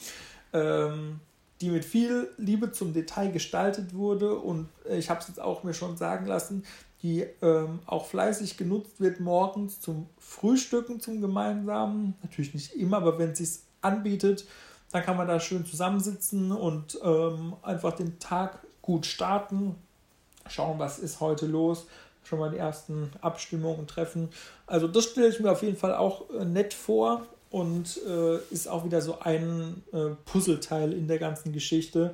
Ähm, 0.51 1.19
die 1.61 1.69
mit 1.69 1.85
viel 1.85 2.29
Liebe 2.37 2.71
zum 2.71 2.93
Detail 2.93 3.31
gestaltet 3.31 3.93
wurde 3.93 4.35
und 4.35 4.67
äh, 4.89 4.97
ich 4.97 5.09
habe 5.09 5.21
es 5.21 5.27
jetzt 5.27 5.39
auch 5.39 5.63
mir 5.63 5.73
schon 5.73 5.95
sagen 5.95 6.25
lassen, 6.25 6.65
die 7.01 7.25
ähm, 7.41 7.79
auch 7.85 8.05
fleißig 8.05 8.57
genutzt 8.57 8.99
wird 8.99 9.19
morgens 9.19 9.79
zum 9.79 10.07
Frühstücken, 10.19 10.99
zum 10.99 11.21
gemeinsamen. 11.21 12.15
Natürlich 12.21 12.53
nicht 12.53 12.73
immer, 12.75 12.97
aber 12.97 13.19
wenn 13.19 13.31
es 13.31 13.37
sich 13.37 13.59
anbietet, 13.81 14.45
dann 14.91 15.03
kann 15.03 15.17
man 15.17 15.27
da 15.27 15.39
schön 15.39 15.65
zusammensitzen 15.65 16.51
und 16.51 16.97
ähm, 17.03 17.55
einfach 17.61 17.93
den 17.93 18.19
Tag 18.19 18.59
gut 18.81 19.05
starten. 19.05 19.75
Schauen, 20.47 20.79
was 20.79 20.99
ist 20.99 21.19
heute 21.19 21.45
los. 21.45 21.87
Schon 22.23 22.39
mal 22.39 22.51
die 22.51 22.57
ersten 22.57 23.11
Abstimmungen 23.21 23.87
treffen. 23.87 24.29
Also 24.65 24.87
das 24.87 25.05
stelle 25.05 25.27
ich 25.27 25.39
mir 25.39 25.51
auf 25.51 25.61
jeden 25.61 25.77
Fall 25.77 25.95
auch 25.95 26.29
äh, 26.29 26.45
nett 26.45 26.73
vor 26.73 27.25
und 27.49 27.99
äh, 28.07 28.37
ist 28.49 28.67
auch 28.67 28.85
wieder 28.85 29.01
so 29.01 29.19
ein 29.19 29.83
äh, 29.91 30.15
Puzzleteil 30.25 30.93
in 30.93 31.07
der 31.07 31.19
ganzen 31.19 31.53
Geschichte. 31.53 32.13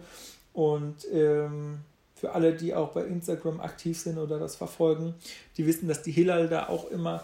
Und 0.54 1.08
ähm, 1.13 1.80
für 2.15 2.34
alle, 2.34 2.54
die 2.54 2.76
auch 2.76 2.89
bei 2.89 3.04
Instagram 3.04 3.62
aktiv 3.62 3.98
sind 3.98 4.17
oder 4.17 4.39
das 4.39 4.56
verfolgen, 4.56 5.15
die 5.56 5.65
wissen, 5.65 5.88
dass 5.88 6.02
die 6.02 6.12
Hillal 6.12 6.50
da 6.50 6.67
auch 6.67 6.89
immer 6.91 7.24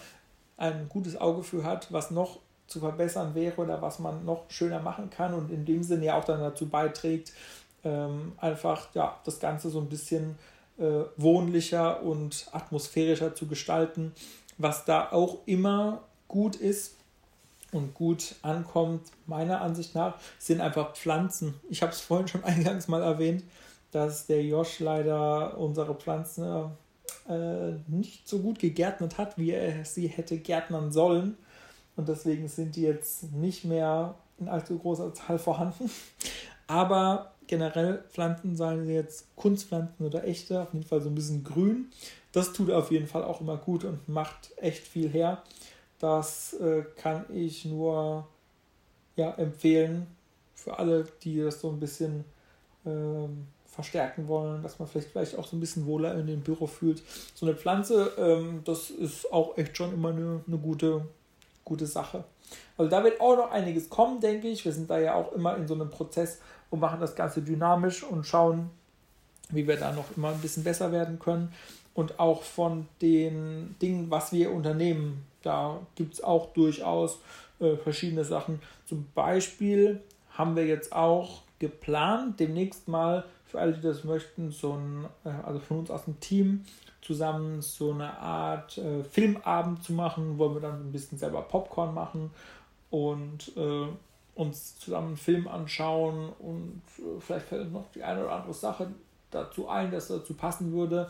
ein 0.58 0.88
gutes 0.88 1.20
Auge 1.20 1.44
für 1.44 1.64
hat, 1.64 1.92
was 1.92 2.12
noch 2.12 2.40
zu 2.68 2.80
verbessern 2.80 3.36
wäre 3.36 3.62
oder 3.62 3.82
was 3.82 4.00
man 4.00 4.26
noch 4.26 4.50
schöner 4.50 4.80
machen 4.80 5.10
kann 5.10 5.34
und 5.34 5.52
in 5.52 5.66
dem 5.66 5.84
Sinne 5.84 6.06
ja 6.06 6.18
auch 6.18 6.24
dann 6.24 6.40
dazu 6.40 6.68
beiträgt, 6.68 7.34
ähm, 7.84 8.34
einfach 8.38 8.88
ja, 8.94 9.20
das 9.24 9.40
Ganze 9.40 9.70
so 9.70 9.80
ein 9.80 9.90
bisschen 9.90 10.38
äh, 10.78 11.04
wohnlicher 11.18 12.04
und 12.04 12.48
atmosphärischer 12.52 13.36
zu 13.36 13.48
gestalten, 13.48 14.14
was 14.58 14.86
da 14.86 15.12
auch 15.12 15.40
immer 15.46 16.04
gut 16.28 16.56
ist 16.56 16.96
und 17.72 17.94
gut 17.94 18.36
ankommt, 18.42 19.02
meiner 19.26 19.62
Ansicht 19.62 19.96
nach, 19.96 20.18
sind 20.40 20.62
einfach 20.62 20.96
Pflanzen. 20.96 21.56
Ich 21.70 21.82
habe 21.82 21.92
es 21.92 22.02
vorhin 22.02 22.28
schon 22.28 22.44
eingangs 22.46 22.88
mal 22.88 23.02
erwähnt, 23.02 23.44
dass 23.92 24.28
der 24.28 24.44
Josh 24.44 24.80
leider 24.80 25.58
unsere 25.58 25.96
Pflanzen 25.96 26.72
äh, 27.30 27.72
nicht 27.88 28.28
so 28.28 28.40
gut 28.40 28.60
gegärtnet 28.60 29.18
hat, 29.18 29.38
wie 29.38 29.52
er 29.52 29.86
sie 29.86 30.08
hätte 30.08 30.38
gärtnern 30.38 30.92
sollen. 30.92 31.38
Und 31.96 32.10
deswegen 32.10 32.48
sind 32.48 32.76
die 32.76 32.82
jetzt 32.82 33.32
nicht 33.32 33.64
mehr 33.64 34.16
in 34.38 34.50
allzu 34.50 34.78
großer 34.78 35.14
Zahl 35.14 35.40
vorhanden. 35.40 35.90
Aber 36.68 37.34
generell 37.48 38.04
Pflanzen, 38.10 38.56
seien 38.56 38.86
sie 38.86 38.94
jetzt 38.94 39.36
Kunstpflanzen 39.36 40.06
oder 40.06 40.24
echte, 40.26 40.62
auf 40.62 40.74
jeden 40.74 40.86
Fall 40.86 41.02
so 41.02 41.10
ein 41.10 41.16
bisschen 41.16 41.44
grün. 41.44 41.92
Das 42.32 42.54
tut 42.54 42.72
auf 42.72 42.92
jeden 42.92 43.08
Fall 43.08 43.24
auch 43.24 43.42
immer 43.42 43.58
gut 43.58 43.84
und 43.84 44.08
macht 44.10 44.52
echt 44.58 44.86
viel 44.86 45.10
her. 45.10 45.44
Das 46.00 46.54
äh, 46.54 46.84
kann 46.98 47.26
ich 47.34 47.66
nur 47.66 48.28
ja, 49.16 49.32
empfehlen 49.36 50.08
für 50.54 50.78
alle, 50.78 51.06
die 51.24 51.40
das 51.42 51.62
so 51.62 51.70
ein 51.70 51.80
bisschen 51.80 52.26
ähm, 52.86 53.48
verstärken 53.66 54.28
wollen, 54.28 54.64
dass 54.64 54.80
man 54.80 54.88
vielleicht, 54.88 55.10
vielleicht 55.10 55.38
auch 55.38 55.46
so 55.46 55.56
ein 55.56 55.60
bisschen 55.60 55.86
wohler 55.86 56.16
in 56.16 56.28
dem 56.28 56.42
Büro 56.42 56.66
fühlt. 56.66 57.04
So 57.34 57.46
eine 57.46 57.56
Pflanze, 57.56 58.12
ähm, 58.18 58.62
das 58.64 58.90
ist 58.90 59.32
auch 59.32 59.58
echt 59.58 59.76
schon 59.78 59.94
immer 59.94 60.10
eine, 60.10 60.42
eine 60.48 60.58
gute, 60.58 61.06
gute 61.66 61.88
Sache. 61.88 62.24
Also 62.78 62.90
da 62.90 63.04
wird 63.04 63.20
auch 63.20 63.36
noch 63.36 63.52
einiges 63.52 63.90
kommen, 63.90 64.22
denke 64.22 64.48
ich. 64.48 64.64
Wir 64.64 64.72
sind 64.72 64.90
da 64.90 65.00
ja 65.00 65.16
auch 65.16 65.34
immer 65.34 65.58
in 65.58 65.68
so 65.68 65.74
einem 65.74 65.90
Prozess 65.90 66.40
und 66.70 66.80
machen 66.80 67.00
das 67.00 67.16
Ganze 67.16 67.42
dynamisch 67.42 68.04
und 68.04 68.26
schauen, 68.26 68.70
wie 69.50 69.68
wir 69.68 69.78
da 69.78 69.92
noch 69.92 70.06
immer 70.16 70.30
ein 70.30 70.40
bisschen 70.40 70.64
besser 70.64 70.92
werden 70.92 71.20
können. 71.20 71.52
Und 71.94 72.20
auch 72.20 72.44
von 72.44 72.88
den 73.02 73.76
Dingen, 73.82 74.12
was 74.12 74.32
wir 74.32 74.52
unternehmen, 74.52 75.26
da 75.42 75.80
gibt 75.96 76.16
es 76.16 76.24
auch 76.24 76.54
durchaus 76.54 77.20
äh, 77.60 77.78
verschiedene 77.78 78.26
Sachen. 78.26 78.62
Zum 78.86 79.08
Beispiel 79.16 80.02
haben 80.32 80.56
wir 80.56 80.66
jetzt 80.66 80.92
auch 80.92 81.44
geplant, 81.60 82.40
demnächst 82.40 82.88
mal 82.88 83.26
für 83.46 83.60
alle, 83.60 83.74
die 83.74 83.82
das 83.82 84.04
möchten, 84.04 84.52
so 84.52 84.74
ein, 84.74 85.06
äh, 85.24 85.30
also 85.46 85.60
von 85.60 85.80
uns 85.80 85.90
aus 85.90 86.04
dem 86.04 86.20
Team 86.20 86.66
zusammen 87.06 87.62
so 87.62 87.92
eine 87.92 88.18
Art 88.18 88.78
äh, 88.78 89.04
Filmabend 89.04 89.84
zu 89.84 89.94
machen, 89.94 90.40
wo 90.40 90.54
wir 90.54 90.62
dann 90.62 90.88
ein 90.88 90.92
bisschen 90.92 91.18
selber 91.18 91.42
Popcorn 91.44 91.94
machen 91.94 92.32
und 92.90 93.52
äh, 93.56 93.88
uns 94.36 94.78
zusammen 94.80 95.08
einen 95.10 95.18
Film 95.18 95.48
anschauen 95.48 96.30
und 96.40 96.82
äh, 96.98 97.20
vielleicht 97.20 97.48
fällt 97.48 97.72
noch 97.72 97.86
die 97.94 98.04
eine 98.04 98.24
oder 98.24 98.34
andere 98.34 98.54
Sache 98.54 98.88
dazu 99.32 99.70
ein, 99.70 99.92
dass 99.92 100.08
dazu 100.08 100.34
passen 100.34 100.74
würde. 100.74 101.08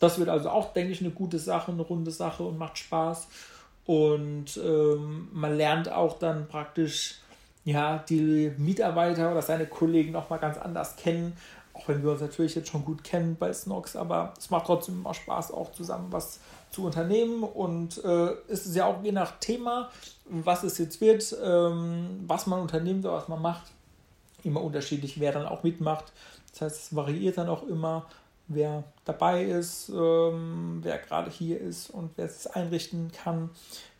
Das 0.00 0.18
wird 0.18 0.28
also 0.28 0.50
auch, 0.50 0.72
denke 0.72 0.92
ich, 0.92 1.00
eine 1.00 1.10
gute 1.10 1.38
Sache, 1.38 1.72
eine 1.72 1.82
runde 1.82 2.10
Sache 2.10 2.42
und 2.42 2.58
macht 2.58 2.78
Spaß. 2.78 3.28
Und 3.86 4.56
ähm, 4.56 5.28
man 5.32 5.56
lernt 5.56 5.90
auch 5.90 6.18
dann 6.18 6.48
praktisch 6.48 7.20
ja, 7.64 8.02
die 8.08 8.52
Mitarbeiter 8.58 9.30
oder 9.30 9.42
seine 9.42 9.66
Kollegen 9.66 10.12
nochmal 10.12 10.38
ganz 10.38 10.58
anders 10.58 10.96
kennen. 10.96 11.36
Auch 11.74 11.88
wenn 11.88 12.02
wir 12.02 12.12
uns 12.12 12.20
natürlich 12.20 12.54
jetzt 12.54 12.68
schon 12.68 12.84
gut 12.84 13.02
kennen 13.02 13.36
bei 13.36 13.52
Snox, 13.52 13.96
aber 13.96 14.32
es 14.38 14.48
macht 14.48 14.66
trotzdem 14.66 15.00
immer 15.00 15.12
Spaß, 15.12 15.50
auch 15.50 15.72
zusammen 15.72 16.06
was 16.10 16.38
zu 16.70 16.84
unternehmen. 16.84 17.42
Und 17.42 18.02
äh, 18.04 18.30
es 18.48 18.66
ist 18.66 18.76
ja 18.76 18.86
auch 18.86 19.02
je 19.02 19.12
nach 19.12 19.38
Thema, 19.40 19.90
was 20.24 20.62
es 20.62 20.78
jetzt 20.78 21.00
wird, 21.00 21.36
ähm, 21.42 22.22
was 22.26 22.46
man 22.46 22.60
unternimmt 22.60 23.04
oder 23.04 23.14
was 23.14 23.28
man 23.28 23.42
macht, 23.42 23.72
immer 24.44 24.62
unterschiedlich, 24.62 25.18
wer 25.20 25.32
dann 25.32 25.46
auch 25.46 25.64
mitmacht. 25.64 26.12
Das 26.52 26.60
heißt, 26.62 26.76
es 26.76 26.96
variiert 26.96 27.38
dann 27.38 27.48
auch 27.48 27.64
immer, 27.64 28.06
wer 28.46 28.84
dabei 29.04 29.44
ist, 29.44 29.88
ähm, 29.88 30.80
wer 30.82 30.98
gerade 30.98 31.30
hier 31.30 31.60
ist 31.60 31.90
und 31.90 32.10
wer 32.16 32.26
es 32.26 32.46
einrichten 32.46 33.10
kann. 33.10 33.50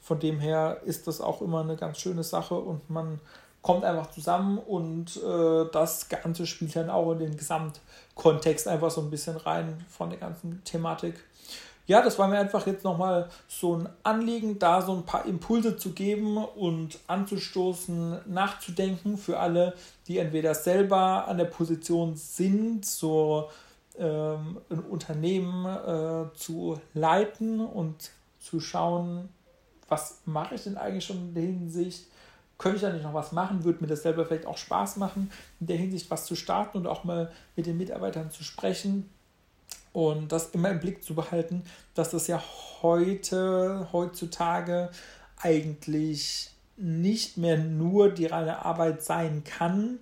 Von 0.01 0.21
dem 0.21 0.39
her 0.39 0.83
ist 0.85 1.07
das 1.07 1.21
auch 1.21 1.41
immer 1.41 1.63
eine 1.63 1.77
ganz 1.77 1.99
schöne 1.99 2.23
Sache 2.23 2.55
und 2.55 2.91
man 2.91 3.21
kommt 3.65 3.83
einfach 3.83 4.11
zusammen 4.11 4.59
und 4.59 5.17
äh, 5.17 5.65
das 5.73 6.11
Ganze 6.11 6.47
spielt 6.47 6.77
dann 6.77 6.91
auch 6.91 7.13
in 7.13 7.21
den 7.21 7.37
Gesamtkontext 7.39 8.69
einfach 8.69 8.91
so 8.91 9.01
ein 9.01 9.09
bisschen 9.09 9.39
rein 9.39 9.83
von 9.89 10.11
der 10.11 10.19
ganzen 10.19 10.63
Thematik. 10.65 11.15
Ja, 11.87 12.03
das 12.03 12.19
war 12.19 12.29
mir 12.29 12.39
einfach 12.39 12.67
jetzt 12.67 12.85
nochmal 12.85 13.31
so 13.49 13.77
ein 13.77 13.89
Anliegen, 14.03 14.59
da 14.59 14.83
so 14.83 14.93
ein 14.93 15.05
paar 15.05 15.25
Impulse 15.25 15.79
zu 15.79 15.93
geben 15.93 16.37
und 16.37 16.99
anzustoßen, 17.07 18.21
nachzudenken 18.27 19.17
für 19.17 19.39
alle, 19.39 19.73
die 20.09 20.19
entweder 20.19 20.55
selber 20.55 21.27
an 21.27 21.39
der 21.39 21.47
Position 21.47 22.17
sind, 22.17 22.85
so 22.85 23.49
ähm, 23.99 24.61
ein 24.69 24.81
Unternehmen 24.81 25.65
äh, 25.65 26.37
zu 26.37 26.79
leiten 26.93 27.61
und 27.61 28.11
zu 28.41 28.61
schauen, 28.61 29.31
was 29.89 30.21
mache 30.27 30.57
ich 30.57 30.65
denn 30.65 30.77
eigentlich 30.77 31.07
schon 31.07 31.17
in 31.17 31.35
der 31.35 31.43
Hinsicht, 31.45 32.09
könnte 32.65 32.77
ich 32.77 32.83
da 32.83 32.91
nicht 32.91 33.03
noch 33.03 33.13
was 33.13 33.33
machen, 33.33 33.63
würde 33.63 33.83
mir 33.83 33.89
das 33.89 34.05
selber 34.05 34.25
vielleicht 34.25 34.47
auch 34.47 34.57
Spaß 34.57 34.97
machen, 34.97 35.31
in 35.61 35.67
der 35.67 35.77
Hinsicht 35.77 36.11
was 36.11 36.25
zu 36.25 36.35
starten 36.35 36.79
und 36.79 36.87
auch 36.87 37.05
mal 37.05 37.31
mit 37.57 37.67
den 37.67 37.77
Mitarbeitern 37.77 38.31
zu 38.31 38.43
sprechen 38.43 39.11
und 39.93 40.33
das 40.33 40.49
immer 40.53 40.71
im 40.71 40.81
Blick 40.81 41.05
zu 41.05 41.15
behalten, 41.15 41.63
dass 41.95 42.09
das 42.09 42.27
ja 42.27 42.43
heute, 42.81 43.89
heutzutage 43.93 44.89
eigentlich 45.37 46.53
nicht 46.79 47.37
mehr 47.37 47.59
nur 47.59 48.09
die 48.09 48.25
reine 48.25 48.65
Arbeit 48.65 49.03
sein 49.03 49.45
kann, 49.45 49.99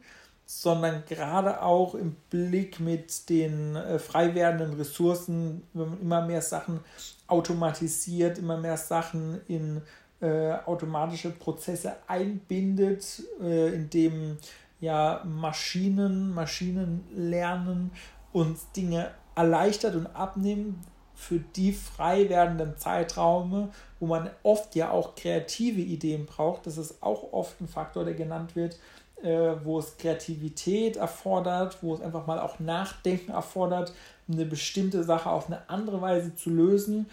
sondern 0.47 1.03
gerade 1.09 1.63
auch 1.63 1.97
im 1.97 2.15
Blick 2.31 2.79
mit 2.79 3.29
den 3.29 3.75
äh, 3.75 3.99
frei 3.99 4.37
werdenden 4.37 4.75
Ressourcen, 4.75 5.65
wenn 5.73 5.91
man 5.91 6.01
immer 6.01 6.27
mehr 6.27 6.43
Sachen 6.43 6.79
automatisiert, 7.27 8.39
immer 8.39 8.57
mehr 8.57 8.77
Sachen 8.77 9.41
in 9.49 9.83
äh, 10.23 10.53
automatische 10.67 11.31
Prozesse 11.31 11.97
einbindet, 12.07 13.23
äh, 13.43 13.75
indem 13.75 14.39
ja 14.81 15.21
Maschinen, 15.25 16.33
Maschinen 16.33 17.05
lernen 17.13 17.91
uns 18.33 18.71
Dinge 18.71 19.11
erleichtert 19.35 19.97
und 19.97 20.07
abnimmt 20.07 20.77
für 21.15 21.41
die 21.41 21.73
frei 21.73 22.29
werdenden 22.29 22.77
Zeitraume, 22.77 23.71
wo 24.01 24.07
man 24.07 24.31
oft 24.45 24.75
ja 24.77 24.91
auch 24.91 25.15
kreative 25.15 25.81
Ideen 25.81 26.27
braucht. 26.27 26.67
Das 26.67 26.79
ist 26.79 27.03
auch 27.03 27.33
oft 27.33 27.61
ein 27.61 27.69
Faktor, 27.69 28.05
der 28.05 28.15
genannt 28.15 28.57
wird, 28.57 28.79
äh, 29.23 29.55
wo 29.65 29.79
es 29.79 29.97
Kreativität 29.97 30.97
erfordert, 30.97 31.79
wo 31.83 31.95
es 31.95 32.01
einfach 32.01 32.27
mal 32.27 32.39
auch 32.39 32.61
Nachdenken 32.61 33.33
erfordert, 33.33 33.93
eine 34.31 34.47
bestimmte 34.47 35.03
Sache 35.03 35.31
auf 35.31 35.47
eine 35.47 35.69
andere 35.69 36.01
Weise 36.01 36.35
zu 36.35 36.51
lösen 36.51 37.07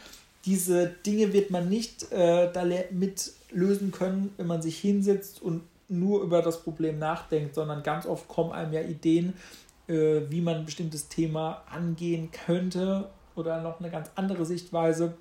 diese 0.45 0.87
Dinge 0.87 1.33
wird 1.33 1.51
man 1.51 1.69
nicht 1.69 2.11
äh, 2.11 2.51
damit 2.51 3.33
lösen 3.51 3.91
können, 3.91 4.33
wenn 4.37 4.47
man 4.47 4.61
sich 4.61 4.77
hinsetzt 4.79 5.41
und 5.41 5.63
nur 5.89 6.21
über 6.21 6.41
das 6.41 6.61
Problem 6.61 6.99
nachdenkt, 6.99 7.55
sondern 7.55 7.83
ganz 7.83 8.05
oft 8.05 8.27
kommen 8.27 8.51
einem 8.51 8.73
ja 8.73 8.81
Ideen, 8.81 9.33
äh, 9.87 10.21
wie 10.29 10.41
man 10.41 10.57
ein 10.57 10.65
bestimmtes 10.65 11.09
Thema 11.09 11.63
angehen 11.69 12.29
könnte 12.31 13.09
oder 13.35 13.61
noch 13.61 13.79
eine 13.79 13.89
ganz 13.89 14.11
andere 14.15 14.45
Sichtweise. 14.45 15.13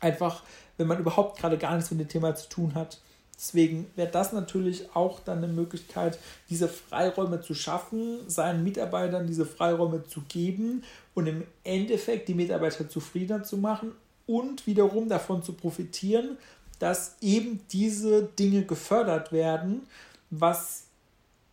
Einfach, 0.00 0.42
wenn 0.76 0.86
man 0.86 0.98
überhaupt 0.98 1.38
gerade 1.38 1.58
gar 1.58 1.74
nichts 1.74 1.90
mit 1.90 2.00
dem 2.00 2.08
Thema 2.08 2.34
zu 2.34 2.48
tun 2.48 2.74
hat. 2.74 3.00
Deswegen 3.34 3.86
wäre 3.96 4.10
das 4.10 4.32
natürlich 4.32 4.94
auch 4.94 5.20
dann 5.20 5.38
eine 5.38 5.48
Möglichkeit, 5.48 6.18
diese 6.48 6.68
Freiräume 6.68 7.42
zu 7.42 7.54
schaffen, 7.54 8.20
seinen 8.28 8.64
Mitarbeitern 8.64 9.26
diese 9.26 9.44
Freiräume 9.44 10.04
zu 10.04 10.22
geben 10.22 10.84
und 11.14 11.26
im 11.26 11.44
Endeffekt 11.62 12.28
die 12.28 12.34
Mitarbeiter 12.34 12.88
zufriedener 12.88 13.42
zu 13.42 13.58
machen 13.58 13.92
und 14.26 14.66
wiederum 14.66 15.08
davon 15.08 15.42
zu 15.42 15.52
profitieren, 15.52 16.36
dass 16.78 17.16
eben 17.20 17.60
diese 17.70 18.24
Dinge 18.24 18.64
gefördert 18.64 19.32
werden, 19.32 19.86
was 20.30 20.84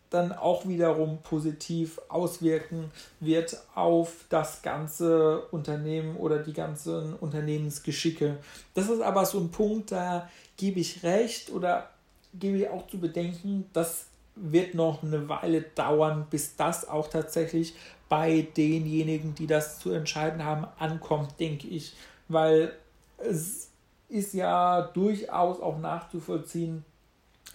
dann 0.10 0.32
auch 0.32 0.68
wiederum 0.68 1.20
positiv 1.24 2.00
auswirken 2.08 2.92
wird 3.20 3.58
auf 3.74 4.26
das 4.30 4.62
ganze 4.62 5.42
Unternehmen 5.50 6.18
oder 6.18 6.38
die 6.40 6.54
ganzen 6.54 7.16
Unternehmensgeschicke. 7.16 8.38
Das 8.76 8.90
ist 8.90 9.02
aber 9.02 9.26
so 9.26 9.40
ein 9.40 9.50
Punkt, 9.50 9.92
da 9.92 10.30
gebe 10.56 10.80
ich 10.80 11.02
recht 11.02 11.50
oder 11.52 11.90
gebe 12.36 12.58
ich 12.58 12.70
auch 12.70 12.88
zu 12.88 13.00
bedenken, 13.00 13.66
das 13.74 14.06
wird 14.36 14.76
noch 14.76 15.04
eine 15.04 15.30
Weile 15.30 15.62
dauern, 15.62 16.28
bis 16.30 16.56
das 16.56 16.88
auch 16.88 17.08
tatsächlich 17.08 17.74
bei 18.10 18.48
denjenigen, 18.56 19.34
die 19.34 19.48
das 19.48 19.80
zu 19.80 19.92
entscheiden 19.92 20.44
haben, 20.44 20.68
ankommt, 20.78 21.40
denke 21.40 21.68
ich 21.68 21.94
weil 22.28 22.74
es 23.18 23.70
ist 24.10 24.34
ja 24.34 24.82
durchaus 24.82 25.60
auch 25.60 25.80
nachzuvollziehen, 25.80 26.86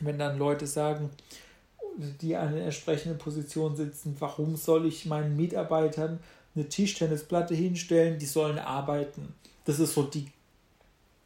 wenn 0.01 0.19
dann 0.19 0.39
Leute 0.39 0.67
sagen, 0.67 1.11
die 2.21 2.37
an 2.37 2.53
den 2.53 2.63
entsprechenden 2.63 3.19
Positionen 3.19 3.77
sitzen, 3.77 4.17
warum 4.19 4.57
soll 4.57 4.87
ich 4.87 5.07
meinen 5.07 5.37
Mitarbeitern 5.37 6.21
eine 6.55 6.69
Tischtennisplatte 6.69 7.55
hinstellen, 7.55 8.19
die 8.19 8.27
sollen 8.27 8.59
arbeiten. 8.59 9.35
Das 9.65 9.79
ist 9.79 9.95
so 9.95 10.05
die, 10.05 10.31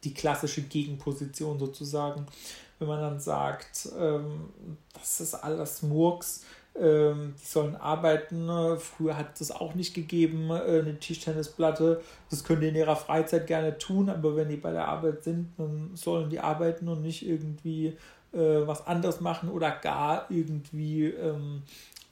die 0.03 0.13
klassische 0.13 0.61
Gegenposition 0.63 1.59
sozusagen. 1.59 2.25
Wenn 2.79 2.87
man 2.87 3.01
dann 3.01 3.19
sagt, 3.19 3.89
ähm, 3.97 4.49
das 4.93 5.21
ist 5.21 5.35
alles 5.35 5.81
Murks, 5.81 6.43
ähm, 6.79 7.35
die 7.39 7.45
sollen 7.45 7.75
arbeiten. 7.75 8.49
Früher 8.79 9.17
hat 9.17 9.39
es 9.39 9.51
auch 9.51 9.75
nicht 9.75 9.93
gegeben, 9.93 10.49
äh, 10.49 10.79
eine 10.79 10.99
Tischtennisplatte. 10.99 12.01
Das 12.29 12.43
können 12.43 12.61
die 12.61 12.69
in 12.69 12.75
ihrer 12.75 12.95
Freizeit 12.95 13.47
gerne 13.47 13.77
tun, 13.77 14.09
aber 14.09 14.35
wenn 14.35 14.49
die 14.49 14.57
bei 14.57 14.71
der 14.71 14.87
Arbeit 14.87 15.23
sind, 15.23 15.53
dann 15.57 15.91
sollen 15.93 16.29
die 16.29 16.39
arbeiten 16.39 16.87
und 16.87 17.01
nicht 17.01 17.27
irgendwie 17.27 17.97
äh, 18.33 18.65
was 18.65 18.87
anderes 18.87 19.21
machen 19.21 19.49
oder 19.49 19.71
gar 19.71 20.25
irgendwie, 20.29 21.05
ähm, 21.05 21.61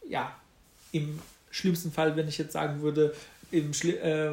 ja, 0.07 0.31
im 0.91 1.19
schlimmsten 1.49 1.91
Fall, 1.91 2.15
wenn 2.15 2.27
ich 2.27 2.37
jetzt 2.37 2.53
sagen 2.53 2.81
würde, 2.81 3.13
im 3.51 3.71
äh, 3.71 4.31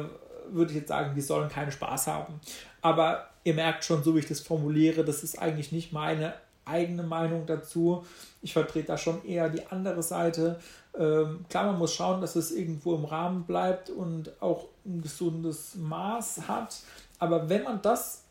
würde 0.51 0.71
ich 0.71 0.77
jetzt 0.77 0.89
sagen, 0.89 1.15
die 1.15 1.21
sollen 1.21 1.49
keinen 1.49 1.71
Spaß 1.71 2.07
haben. 2.07 2.39
Aber 2.81 3.29
ihr 3.43 3.53
merkt 3.53 3.83
schon, 3.83 4.03
so 4.03 4.15
wie 4.15 4.19
ich 4.19 4.27
das 4.27 4.39
formuliere, 4.39 5.03
das 5.03 5.23
ist 5.23 5.39
eigentlich 5.39 5.71
nicht 5.71 5.91
meine 5.91 6.33
eigene 6.69 7.03
Meinung 7.03 7.45
dazu. 7.45 8.05
Ich 8.41 8.53
vertrete 8.53 8.87
da 8.87 8.97
schon 8.97 9.25
eher 9.25 9.49
die 9.49 9.65
andere 9.67 10.03
Seite. 10.03 10.59
Ähm, 10.97 11.45
klar, 11.49 11.65
man 11.65 11.77
muss 11.77 11.93
schauen, 11.93 12.21
dass 12.21 12.35
es 12.35 12.51
irgendwo 12.51 12.95
im 12.95 13.05
Rahmen 13.05 13.43
bleibt 13.43 13.89
und 13.89 14.31
auch 14.41 14.67
ein 14.85 15.01
gesundes 15.01 15.75
Maß 15.75 16.47
hat. 16.47 16.77
Aber 17.19 17.49
wenn 17.49 17.63
man 17.63 17.81
das 17.81 18.23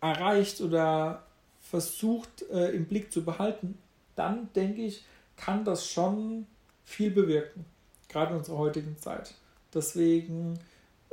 erreicht 0.00 0.60
oder 0.60 1.22
versucht 1.60 2.42
äh, 2.50 2.70
im 2.70 2.86
Blick 2.86 3.12
zu 3.12 3.24
behalten, 3.24 3.78
dann 4.14 4.48
denke 4.54 4.82
ich, 4.82 5.04
kann 5.36 5.64
das 5.64 5.86
schon 5.86 6.46
viel 6.84 7.10
bewirken, 7.10 7.64
gerade 8.08 8.32
in 8.32 8.38
unserer 8.38 8.58
heutigen 8.58 8.96
Zeit. 8.98 9.34
Deswegen 9.72 10.58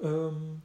ähm, 0.01 0.61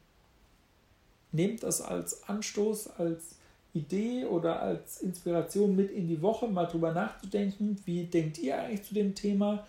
nehmt 1.33 1.62
das 1.62 1.81
als 1.81 2.29
Anstoß, 2.29 2.90
als 2.99 3.37
Idee 3.72 4.24
oder 4.24 4.61
als 4.61 5.00
Inspiration 5.00 5.76
mit 5.76 5.90
in 5.90 6.09
die 6.09 6.20
Woche, 6.22 6.48
mal 6.48 6.66
drüber 6.66 6.92
nachzudenken, 6.92 7.76
wie 7.85 8.04
denkt 8.04 8.38
ihr 8.38 8.61
eigentlich 8.61 8.85
zu 8.85 8.94
dem 8.94 9.14
Thema? 9.14 9.66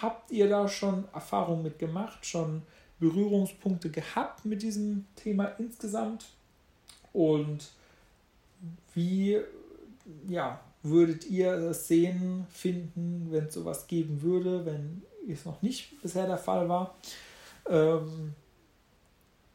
Habt 0.00 0.30
ihr 0.30 0.48
da 0.48 0.68
schon 0.68 1.04
Erfahrungen 1.12 1.62
mit 1.62 1.78
gemacht, 1.78 2.24
schon 2.24 2.62
Berührungspunkte 2.98 3.90
gehabt 3.90 4.44
mit 4.44 4.62
diesem 4.62 5.06
Thema 5.16 5.46
insgesamt? 5.58 6.26
Und 7.12 7.70
wie 8.94 9.38
ja, 10.28 10.60
würdet 10.82 11.26
ihr 11.26 11.52
es 11.52 11.88
sehen, 11.88 12.46
finden, 12.50 13.28
wenn 13.30 13.46
es 13.46 13.54
sowas 13.54 13.86
geben 13.86 14.22
würde, 14.22 14.64
wenn 14.64 15.02
es 15.28 15.44
noch 15.44 15.62
nicht 15.62 16.00
bisher 16.02 16.26
der 16.26 16.38
Fall 16.38 16.68
war? 16.68 16.94
Ähm, 17.68 18.34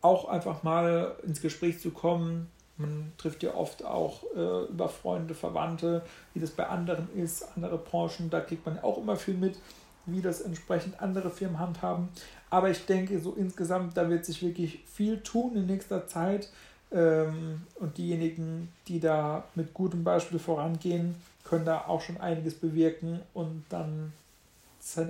auch 0.02 0.30
einfach 0.30 0.64
mal 0.64 1.16
ins 1.24 1.42
Gespräch 1.42 1.80
zu 1.80 1.92
kommen, 1.92 2.50
man 2.78 3.12
trifft 3.18 3.44
ja 3.44 3.54
oft 3.54 3.84
auch 3.84 4.24
äh, 4.36 4.66
über 4.66 4.90
Freunde, 4.90 5.34
Verwandte, 5.34 6.04
wie 6.34 6.40
das 6.40 6.52
bei 6.52 6.68
anderen 6.68 7.08
ist, 7.16 7.46
andere 7.56 7.78
Branchen, 7.78 8.30
da 8.30 8.40
kriegt 8.40 8.66
man 8.66 8.80
auch 8.80 8.98
immer 8.98 9.16
viel 9.16 9.34
mit, 9.34 9.58
wie 10.06 10.22
das 10.22 10.42
entsprechend 10.42 11.02
andere 11.02 11.30
Firmen 11.30 11.60
handhaben. 11.60 12.10
Aber 12.50 12.70
ich 12.70 12.86
denke, 12.86 13.20
so 13.20 13.34
insgesamt, 13.34 13.98
da 13.98 14.10
wird 14.10 14.26
sich 14.26 14.42
wirklich 14.42 14.80
viel 14.86 15.20
tun 15.22 15.56
in 15.56 15.66
nächster 15.66 16.08
Zeit. 16.08 16.50
Ähm, 16.92 17.64
und 17.76 17.98
diejenigen, 17.98 18.72
die 18.88 19.00
da 19.00 19.44
mit 19.56 19.74
gutem 19.74 20.04
Beispiel 20.04 20.40
vorangehen, 20.40 21.16
können 21.44 21.66
da 21.66 21.86
auch 21.88 22.02
schon 22.02 22.18
einiges 22.18 22.56
bewirken 22.56 23.20
und 23.34 23.66
dann 23.70 24.14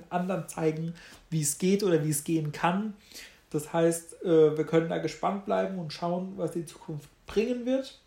anderen 0.10 0.48
zeigen, 0.48 0.96
wie 1.30 1.42
es 1.42 1.60
geht 1.60 1.84
oder 1.84 2.04
wie 2.04 2.10
es 2.10 2.24
gehen 2.24 2.52
kann. 2.52 2.96
Das 3.52 3.74
heißt, 3.74 4.24
äh, 4.24 4.58
wir 4.58 4.66
können 4.66 4.90
da 4.90 4.98
gespannt 4.98 5.46
bleiben 5.46 5.78
und 5.78 5.94
schauen, 5.94 6.34
was 6.36 6.52
die 6.52 6.66
Zukunft 6.66 7.10
bringen 7.28 7.66
wird. 7.66 8.00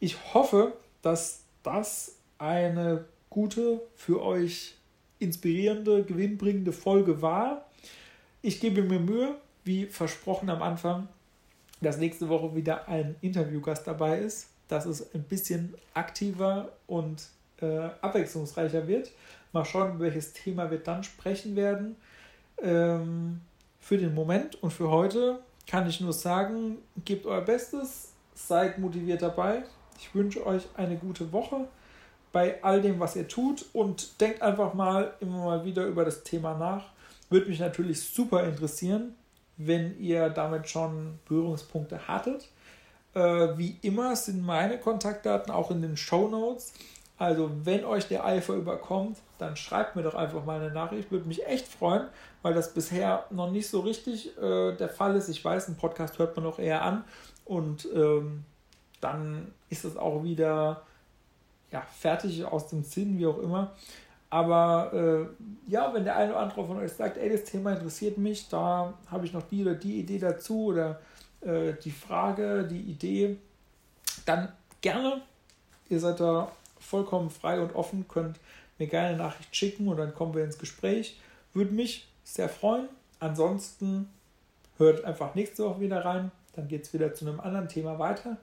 Ich 0.00 0.34
hoffe, 0.34 0.74
dass 1.00 1.44
das 1.62 2.16
eine 2.38 3.06
gute, 3.30 3.80
für 3.96 4.22
euch 4.22 4.74
inspirierende, 5.18 6.02
gewinnbringende 6.02 6.72
Folge 6.72 7.22
war. 7.22 7.66
Ich 8.42 8.60
gebe 8.60 8.82
mir 8.82 8.98
Mühe, 8.98 9.36
wie 9.64 9.86
versprochen 9.86 10.50
am 10.50 10.62
Anfang, 10.62 11.08
dass 11.80 11.96
nächste 11.96 12.28
Woche 12.28 12.54
wieder 12.54 12.88
ein 12.88 13.14
Interviewgast 13.20 13.86
dabei 13.86 14.18
ist, 14.18 14.48
dass 14.68 14.84
es 14.84 15.14
ein 15.14 15.22
bisschen 15.22 15.74
aktiver 15.94 16.72
und 16.86 17.28
äh, 17.60 17.88
abwechslungsreicher 18.00 18.86
wird. 18.88 19.10
Mal 19.52 19.64
schauen, 19.64 20.00
welches 20.00 20.32
Thema 20.32 20.70
wir 20.70 20.78
dann 20.78 21.04
sprechen 21.04 21.56
werden. 21.56 21.96
Ähm, 22.60 23.40
für 23.80 23.98
den 23.98 24.14
Moment 24.14 24.62
und 24.62 24.72
für 24.72 24.90
heute 24.90 25.40
kann 25.66 25.88
ich 25.88 26.00
nur 26.00 26.12
sagen, 26.12 26.78
gebt 27.04 27.26
euer 27.26 27.40
Bestes, 27.40 28.11
seid 28.34 28.78
motiviert 28.78 29.22
dabei. 29.22 29.64
Ich 29.98 30.14
wünsche 30.14 30.44
euch 30.46 30.64
eine 30.76 30.96
gute 30.96 31.32
Woche 31.32 31.68
bei 32.32 32.62
all 32.62 32.80
dem, 32.80 32.98
was 32.98 33.14
ihr 33.14 33.28
tut 33.28 33.66
und 33.72 34.20
denkt 34.20 34.42
einfach 34.42 34.74
mal 34.74 35.14
immer 35.20 35.44
mal 35.44 35.64
wieder 35.64 35.86
über 35.86 36.04
das 36.04 36.22
Thema 36.24 36.56
nach. 36.56 36.86
Würde 37.30 37.48
mich 37.48 37.60
natürlich 37.60 38.02
super 38.02 38.44
interessieren, 38.44 39.14
wenn 39.56 39.98
ihr 39.98 40.30
damit 40.30 40.68
schon 40.68 41.18
Berührungspunkte 41.26 42.08
hattet. 42.08 42.48
Äh, 43.14 43.20
wie 43.58 43.78
immer 43.82 44.16
sind 44.16 44.42
meine 44.42 44.78
Kontaktdaten 44.78 45.52
auch 45.52 45.70
in 45.70 45.82
den 45.82 45.96
Show 45.96 46.28
Notes. 46.28 46.72
Also, 47.18 47.50
wenn 47.62 47.84
euch 47.84 48.08
der 48.08 48.24
Eifer 48.24 48.54
überkommt, 48.54 49.18
dann 49.38 49.56
schreibt 49.56 49.94
mir 49.94 50.02
doch 50.02 50.14
einfach 50.14 50.44
mal 50.44 50.60
eine 50.60 50.72
Nachricht. 50.72 51.12
Würde 51.12 51.28
mich 51.28 51.46
echt 51.46 51.68
freuen, 51.68 52.08
weil 52.40 52.54
das 52.54 52.74
bisher 52.74 53.26
noch 53.30 53.50
nicht 53.50 53.68
so 53.68 53.80
richtig 53.80 54.36
äh, 54.38 54.74
der 54.74 54.88
Fall 54.88 55.14
ist. 55.14 55.28
Ich 55.28 55.44
weiß, 55.44 55.68
ein 55.68 55.76
Podcast 55.76 56.18
hört 56.18 56.34
man 56.36 56.46
auch 56.46 56.58
eher 56.58 56.82
an 56.82 57.04
und 57.44 57.88
ähm, 57.94 58.44
dann 59.00 59.52
ist 59.68 59.84
es 59.84 59.96
auch 59.96 60.22
wieder 60.22 60.82
ja, 61.70 61.80
fertig 61.80 62.44
aus 62.44 62.68
dem 62.68 62.82
Sinn, 62.82 63.18
wie 63.18 63.26
auch 63.26 63.38
immer. 63.38 63.72
Aber 64.30 64.92
äh, 64.94 65.70
ja, 65.70 65.92
wenn 65.92 66.04
der 66.04 66.16
eine 66.16 66.32
oder 66.32 66.40
andere 66.40 66.66
von 66.66 66.78
euch 66.78 66.92
sagt, 66.92 67.18
ey, 67.18 67.30
das 67.30 67.44
Thema 67.44 67.72
interessiert 67.72 68.16
mich, 68.16 68.48
da 68.48 68.94
habe 69.10 69.26
ich 69.26 69.32
noch 69.32 69.42
die 69.42 69.62
oder 69.62 69.74
die 69.74 70.00
Idee 70.00 70.18
dazu 70.18 70.66
oder 70.66 71.00
äh, 71.42 71.74
die 71.84 71.90
Frage, 71.90 72.66
die 72.66 72.80
Idee, 72.80 73.36
dann 74.24 74.50
gerne. 74.80 75.20
Ihr 75.90 76.00
seid 76.00 76.20
da 76.20 76.50
vollkommen 76.78 77.28
frei 77.28 77.60
und 77.60 77.74
offen, 77.74 78.06
könnt 78.08 78.38
mir 78.78 78.86
gerne 78.86 79.08
eine 79.08 79.18
Nachricht 79.18 79.54
schicken 79.54 79.88
und 79.88 79.98
dann 79.98 80.14
kommen 80.14 80.34
wir 80.34 80.44
ins 80.44 80.58
Gespräch. 80.58 81.20
Würde 81.52 81.74
mich 81.74 82.08
sehr 82.24 82.48
freuen. 82.48 82.88
Ansonsten 83.20 84.08
hört 84.78 85.04
einfach 85.04 85.34
nächste 85.34 85.64
Woche 85.64 85.80
wieder 85.80 86.04
rein. 86.04 86.30
Dann 86.54 86.68
geht 86.68 86.84
es 86.84 86.92
wieder 86.92 87.14
zu 87.14 87.26
einem 87.26 87.40
anderen 87.40 87.68
Thema 87.68 87.98
weiter. 87.98 88.36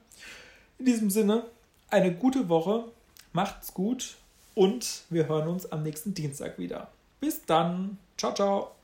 In 0.78 0.86
diesem 0.86 1.10
Sinne, 1.10 1.44
eine 1.88 2.14
gute 2.14 2.48
Woche, 2.48 2.84
macht's 3.32 3.74
gut 3.74 4.16
und 4.54 5.02
wir 5.10 5.28
hören 5.28 5.48
uns 5.48 5.70
am 5.70 5.82
nächsten 5.82 6.14
Dienstag 6.14 6.58
wieder. 6.58 6.88
Bis 7.20 7.44
dann. 7.44 7.98
Ciao, 8.16 8.34
ciao. 8.34 8.79